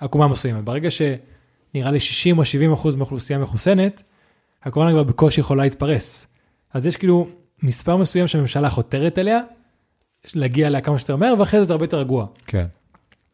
[0.00, 0.64] בעקומה מסוימת.
[0.64, 4.02] ברגע שנראה לי 60 או 70 אחוז מהאוכלוסייה מחוסנת,
[4.64, 6.26] הקורונה כבר בקושי יכולה להתפרס.
[6.74, 7.28] אז יש כאילו
[7.62, 9.40] מספר מסוים שהממשלה חותרת אליה,
[10.34, 12.26] להגיע אליה כמה שיותר מהר, ואחרי זה זה הרבה יותר רגוע.
[12.46, 12.66] כן.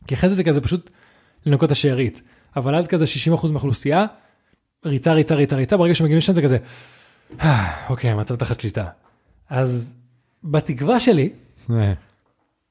[0.07, 0.91] כי אחרי זה זה כזה פשוט
[1.47, 2.23] לנקות את השארית.
[2.57, 4.07] אבל עד כזה 60% מהאוכלוסייה,
[4.87, 6.59] ריצה, ריצה, ריצה, ריצה, ברגע שמגיעים לשם זה כזה,
[7.41, 8.87] "אה, אוקיי, מצב תחת שליטה.
[9.51, 9.95] אז
[10.45, 11.31] בתקווה שלי,
[11.71, 11.93] אה,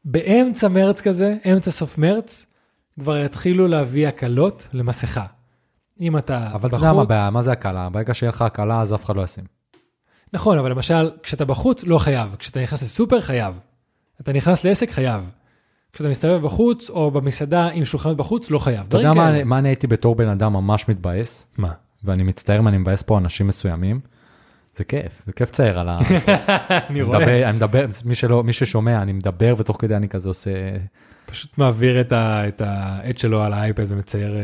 [0.06, 2.46] באמצע מרץ כזה, אמצע סוף מרץ,
[3.00, 5.26] כבר יתחילו להביא הקלות למסכה.
[6.00, 7.90] אם אתה אבל אתה בחוץ, יודע מה הבעיה, מה זה הקלה?
[7.90, 9.44] ברגע שיהיה לך הקלה אז אף אחד לא ישים.
[10.34, 12.36] נכון, אבל למשל, כשאתה בחוץ, לא חייב.
[12.40, 13.60] כשאתה נכנס לסופר, חייב.
[14.22, 15.24] אתה נכנס לעסק, חייב.
[15.94, 18.86] כשאתה מסתובב בחוץ, או במסעדה עם שולחנות בחוץ, לא חייב.
[18.88, 21.72] אתה יודע מה מה אני הייתי בתור בן אדם ממש מתבאס, מה?
[22.04, 24.00] ואני מצטער אם אני מבאס פה אנשים מסוימים.
[24.76, 26.00] זה כיף, זה כיף לצייר על ה...
[26.90, 27.86] אני מדבר, אני מדבר,
[28.44, 30.52] מי ששומע, אני מדבר ותוך כדי אני כזה עושה,
[31.30, 34.42] פשוט מעביר את ה- את העט שלו על האייפד ומצייר, אה,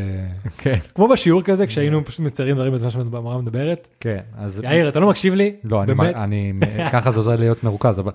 [0.58, 3.88] כן, כמו בשיעור כזה, כשהיינו פשוט מציירים דברים בזמן שהמורה מדברת.
[4.00, 5.56] כן, אז, יאיר, אתה לא מקשיב לי?
[5.64, 5.94] לא, אני?
[6.16, 6.54] אני,
[6.94, 8.12] ככה זה עוזר להיות מרוכז, אבל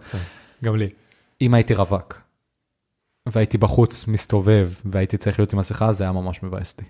[0.64, 0.88] גם לי.
[1.40, 2.20] אם הייתי רווק,
[3.28, 6.84] והייתי בחוץ מסתובב, והייתי צריך להיות עם מסכה, זה היה ממש מבאס לי.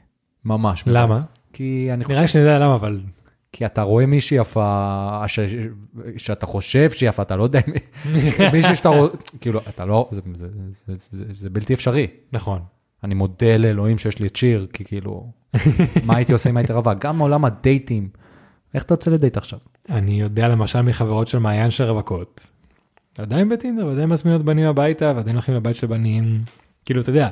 [0.45, 0.97] ממש מבאס.
[1.05, 1.21] למה?
[1.53, 3.01] כי אני חושב, נראה לי שנדע למה, אבל
[3.53, 5.41] כי אתה רואה מישהי יפה, ש...
[6.17, 7.61] שאתה חושב שהיא יפה, אתה לא יודע,
[8.53, 9.09] מישהי שאתה רואה,
[9.41, 10.49] כאילו, אתה לא, זה, זה,
[10.87, 12.07] זה, זה, זה, זה בלתי אפשרי.
[12.33, 12.63] נכון.
[13.05, 15.33] אני מודה לאלוהים שיש לי את שיר, כי כאילו,
[16.07, 16.99] מה הייתי עושה אם הייתי רווק?
[16.99, 18.09] גם מעולם הדייטים.
[18.75, 19.59] איך אתה יוצא לדייט עכשיו?
[19.89, 22.47] אני יודע למשל מחברות של מעיין של רווקות.
[23.19, 26.43] עדיין בטינדר, ועדיין מזמינות בנים הביתה, ועדיין הולכים לבית של בנים.
[26.85, 27.29] כאילו, אתה יודע,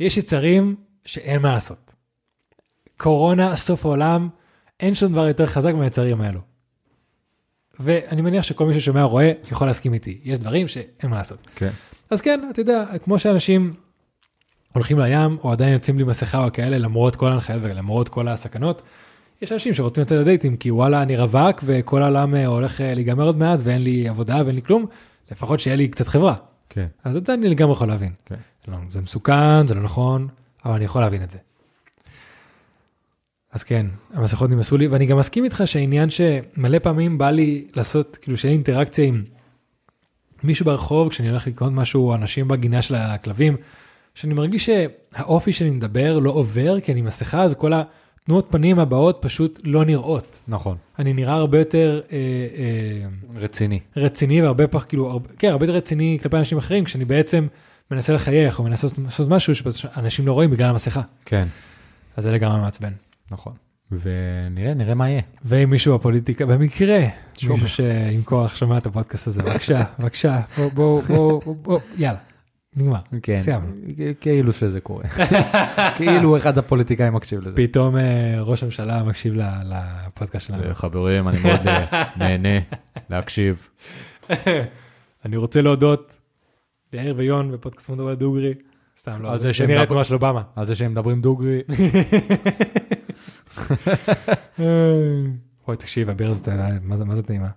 [0.00, 1.94] יש יצרים שאין מה לעשות.
[2.96, 4.28] קורונה, סוף העולם,
[4.80, 6.40] אין שום דבר יותר חזק מהיצרים האלו.
[7.80, 10.20] ואני מניח שכל מי ששומע רואה יכול להסכים איתי.
[10.24, 11.38] יש דברים שאין מה לעשות.
[11.56, 11.70] כן.
[12.10, 13.74] אז כן, אתה יודע, כמו שאנשים
[14.72, 18.82] הולכים לים, או עדיין יוצאים בלי מסכה או כאלה, למרות כל ההנחיות ולמרות כל הסכנות,
[19.42, 23.24] יש אנשים שרוצים לצאת לדייטים, כי וואלה, אני רווק, וכל העולם אה, הולך אה, להיגמר
[23.24, 24.86] עוד מעט, ואין לי עבודה ואין לי כלום,
[25.30, 26.34] לפחות שיהיה לי קצת חברה.
[26.68, 26.86] כן.
[27.04, 28.12] אז את זה אני לגמרי יכול להבין.
[28.26, 28.34] כן.
[28.68, 30.28] לא- זה מסוכן, זה לא נכון,
[30.64, 31.38] אבל אני יכול להבין את זה.
[33.56, 38.18] אז כן, המסכות נמאסו לי, ואני גם מסכים איתך שהעניין שמלא פעמים בא לי לעשות,
[38.20, 39.24] כאילו שיהיה לי אינטראקציה עם
[40.42, 43.56] מישהו ברחוב, כשאני הולך לקנות משהו, אנשים בגינה של הכלבים,
[44.14, 49.18] שאני מרגיש שהאופי שאני מדבר לא עובר, כי אני מסכה, אז כל התנועות פנים הבאות
[49.20, 50.40] פשוט לא נראות.
[50.48, 50.76] נכון.
[50.98, 53.80] אני נראה הרבה יותר אה, אה, רציני.
[53.96, 57.46] רציני והרבה פח, כאילו, הרבה, כן, הרבה יותר רציני כלפי אנשים אחרים, כשאני בעצם
[57.90, 61.02] מנסה לחייך או מנסה לעשות משהו שאנשים לא רואים בגלל המסכה.
[61.24, 61.48] כן.
[62.16, 62.92] אז זה לגמרי מעצבן.
[63.30, 63.52] נכון.
[63.90, 65.22] ונראה, נראה מה יהיה.
[65.44, 66.98] ואם מישהו בפוליטיקה, במקרה,
[67.38, 67.52] שוב.
[67.52, 72.18] מישהו שעם כוח שומע את הפודקאסט הזה, בבקשה, בבקשה, בוא, בוא, בוא, בוא, בוא, יאללה,
[72.76, 73.00] נגמר.
[73.22, 73.38] כן.
[73.38, 73.72] סיימנו.
[74.20, 75.04] כאילו שזה קורה.
[75.96, 77.56] כאילו אחד הפוליטיקאים מקשיב לזה.
[77.56, 80.74] פתאום אה, ראש הממשלה מקשיב לפודקאסט שלנו.
[80.74, 82.58] חברים, אני מאוד אה, נהנה
[83.10, 83.68] להקשיב.
[85.24, 86.16] אני רוצה להודות
[86.92, 88.54] ליאיר ויון בפודקאסט מדבר דוגרי.
[88.98, 90.42] סתם לא, זה נראה כמו של אובמה.
[90.56, 91.60] על זה שהם מדברים דוגרי.
[95.68, 97.48] אוי, תקשיב, הבירה הזאת, אה, מה זה- מה זה טעימה?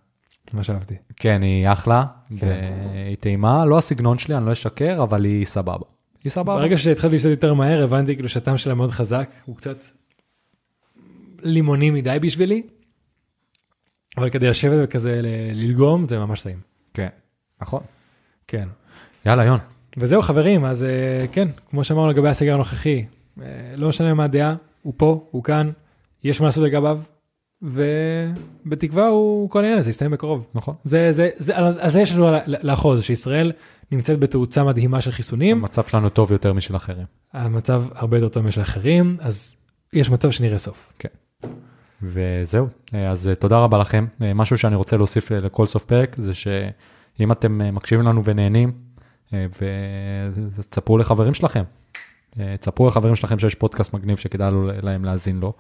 [0.54, 0.96] ממש אהבתי.
[1.16, 2.06] כן, היא אחלה.
[2.40, 2.48] כן.
[2.94, 5.86] והיא טעימה, לא הסגנון שלי, אני לא אשקר, אבל היא סבבה.
[6.24, 6.56] היא סבבה.
[6.56, 9.84] ברגע שהתחלתי לשתות יותר מהר, הבנתי כאילו שהטעם שלה מאוד חזק, הוא קצת
[11.42, 12.62] לימוני מדי בשבילי,
[14.18, 15.20] אבל כדי לשבת וכזה
[15.54, 16.60] ללגום, זה ממש טעים.
[16.94, 17.08] כן,
[17.62, 17.82] נכון.
[18.48, 18.68] כן.
[19.26, 19.60] יאללה, יון.
[19.98, 23.06] וזהו חברים, אז אה, כן, כמו שאמרנו לגבי הסגר הנוכחי,
[23.42, 23.46] אה,
[23.76, 25.72] לא משנה מה הדעה, הוא פה, הוא כאן,
[26.24, 27.00] יש מה לעשות לגביו,
[27.62, 30.46] ובתקווה הוא, כל העניין הזה יסתיים בקרוב.
[30.56, 30.76] נכון.
[30.84, 33.52] זה, זה, זה, על זה יש לנו לאחוז, שישראל
[33.92, 37.06] נמצאת בתאוצה מדהימה של חיסונים, המצב שלנו טוב יותר משל אחרים.
[37.34, 39.56] המצב הרבה יותר טוב משל אחרים, אז
[39.94, 40.94] יש מצב שנראה סוף.
[42.04, 44.06] וזהו, אה, אז אה, תודה רבה לכם.
[44.22, 48.72] אה, משהו שאני רוצה להוסיף אה, לכל סוף פרק, זה שאם אתם מקשיבים לנו ונהנים,
[50.58, 51.64] ותספרו לחברים שלכם.
[52.40, 55.54] אה, תספרו לחברים שלכם שיש פודקאסט מגניב שכדאי לו- להם להאזין לו.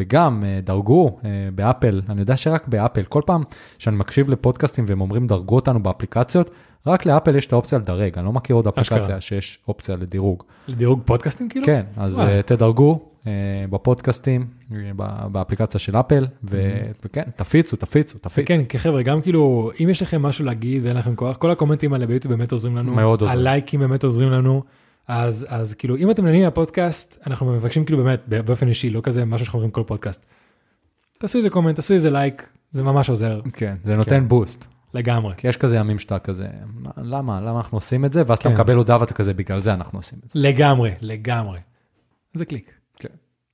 [0.00, 3.42] וגם אה, דרגו אה, באפל, אני יודע שרק באפל, כל פעם
[3.78, 6.50] שאני מקשיב לפודקאסטים והם אומרים דרגו אותנו באפליקציות,
[6.86, 9.20] רק לאפל יש את האופציה לדרג, אני לא מכיר עוד אפליקציה אשכרה.
[9.20, 10.42] שיש אופציה לדירוג.
[10.68, 11.66] לדירוג פודקאסטים כאילו?
[11.66, 12.20] כן, אז.
[12.20, 13.00] אה, תדרגו
[13.70, 14.46] בפודקאסטים,
[15.32, 18.46] באפליקציה של אפל, ו- וכן, תפיצו, תפיצו, תפיצו.
[18.46, 22.06] כן, חבר'ה, גם כאילו, אם יש לכם משהו להגיד ואין לכם כוח, כל הקומנטים האלה
[22.06, 22.92] ביוטיוב באמת עוזרים לנו.
[22.92, 23.38] מאוד עוזרים.
[23.40, 24.62] הלייקים באמת עוזרים לנו.
[25.08, 29.24] אז, אז כאילו, אם אתם נהנים מהפודקאסט, אנחנו מבקשים כאילו באמת, באופן אישי, לא כזה
[29.24, 30.26] משהו שאנחנו אומרים כל פודקאסט.
[31.18, 34.64] תעשו איזה comment, תעשו איזה לייק, זה ממש עוזר, כן, זה נותן boost.
[34.94, 35.34] לגמרי.
[35.36, 38.22] כי יש כזה ימים שאתה כזה, "מה, למה, למה אנחנו עושים את זה?
[38.26, 38.54] ואז אתה כן.
[38.54, 40.38] מקבל הודעה ואתה כזה, בגלל זה אנחנו עושים את זה.
[40.38, 41.58] לגמרי, לגמרי.
[42.34, 42.74] זה קליק.
[42.98, 43.08] כן,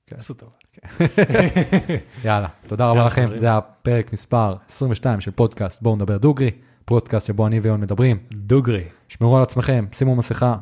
[0.07, 0.15] כן.
[0.19, 0.49] עשו טוב.
[2.25, 3.23] יאללה, תודה רבה יאללה, לכם.
[3.25, 3.39] חברים.
[3.39, 6.51] זה הפרק מספר 22 של פודקאסט בואו נדבר דוגרי,
[6.85, 8.17] פודקאסט שבו אני ויון מדברים.
[8.33, 8.83] דוגרי.
[9.09, 10.55] שמרו על עצמכם, שימו מסכה.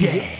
[0.00, 0.39] Yeah.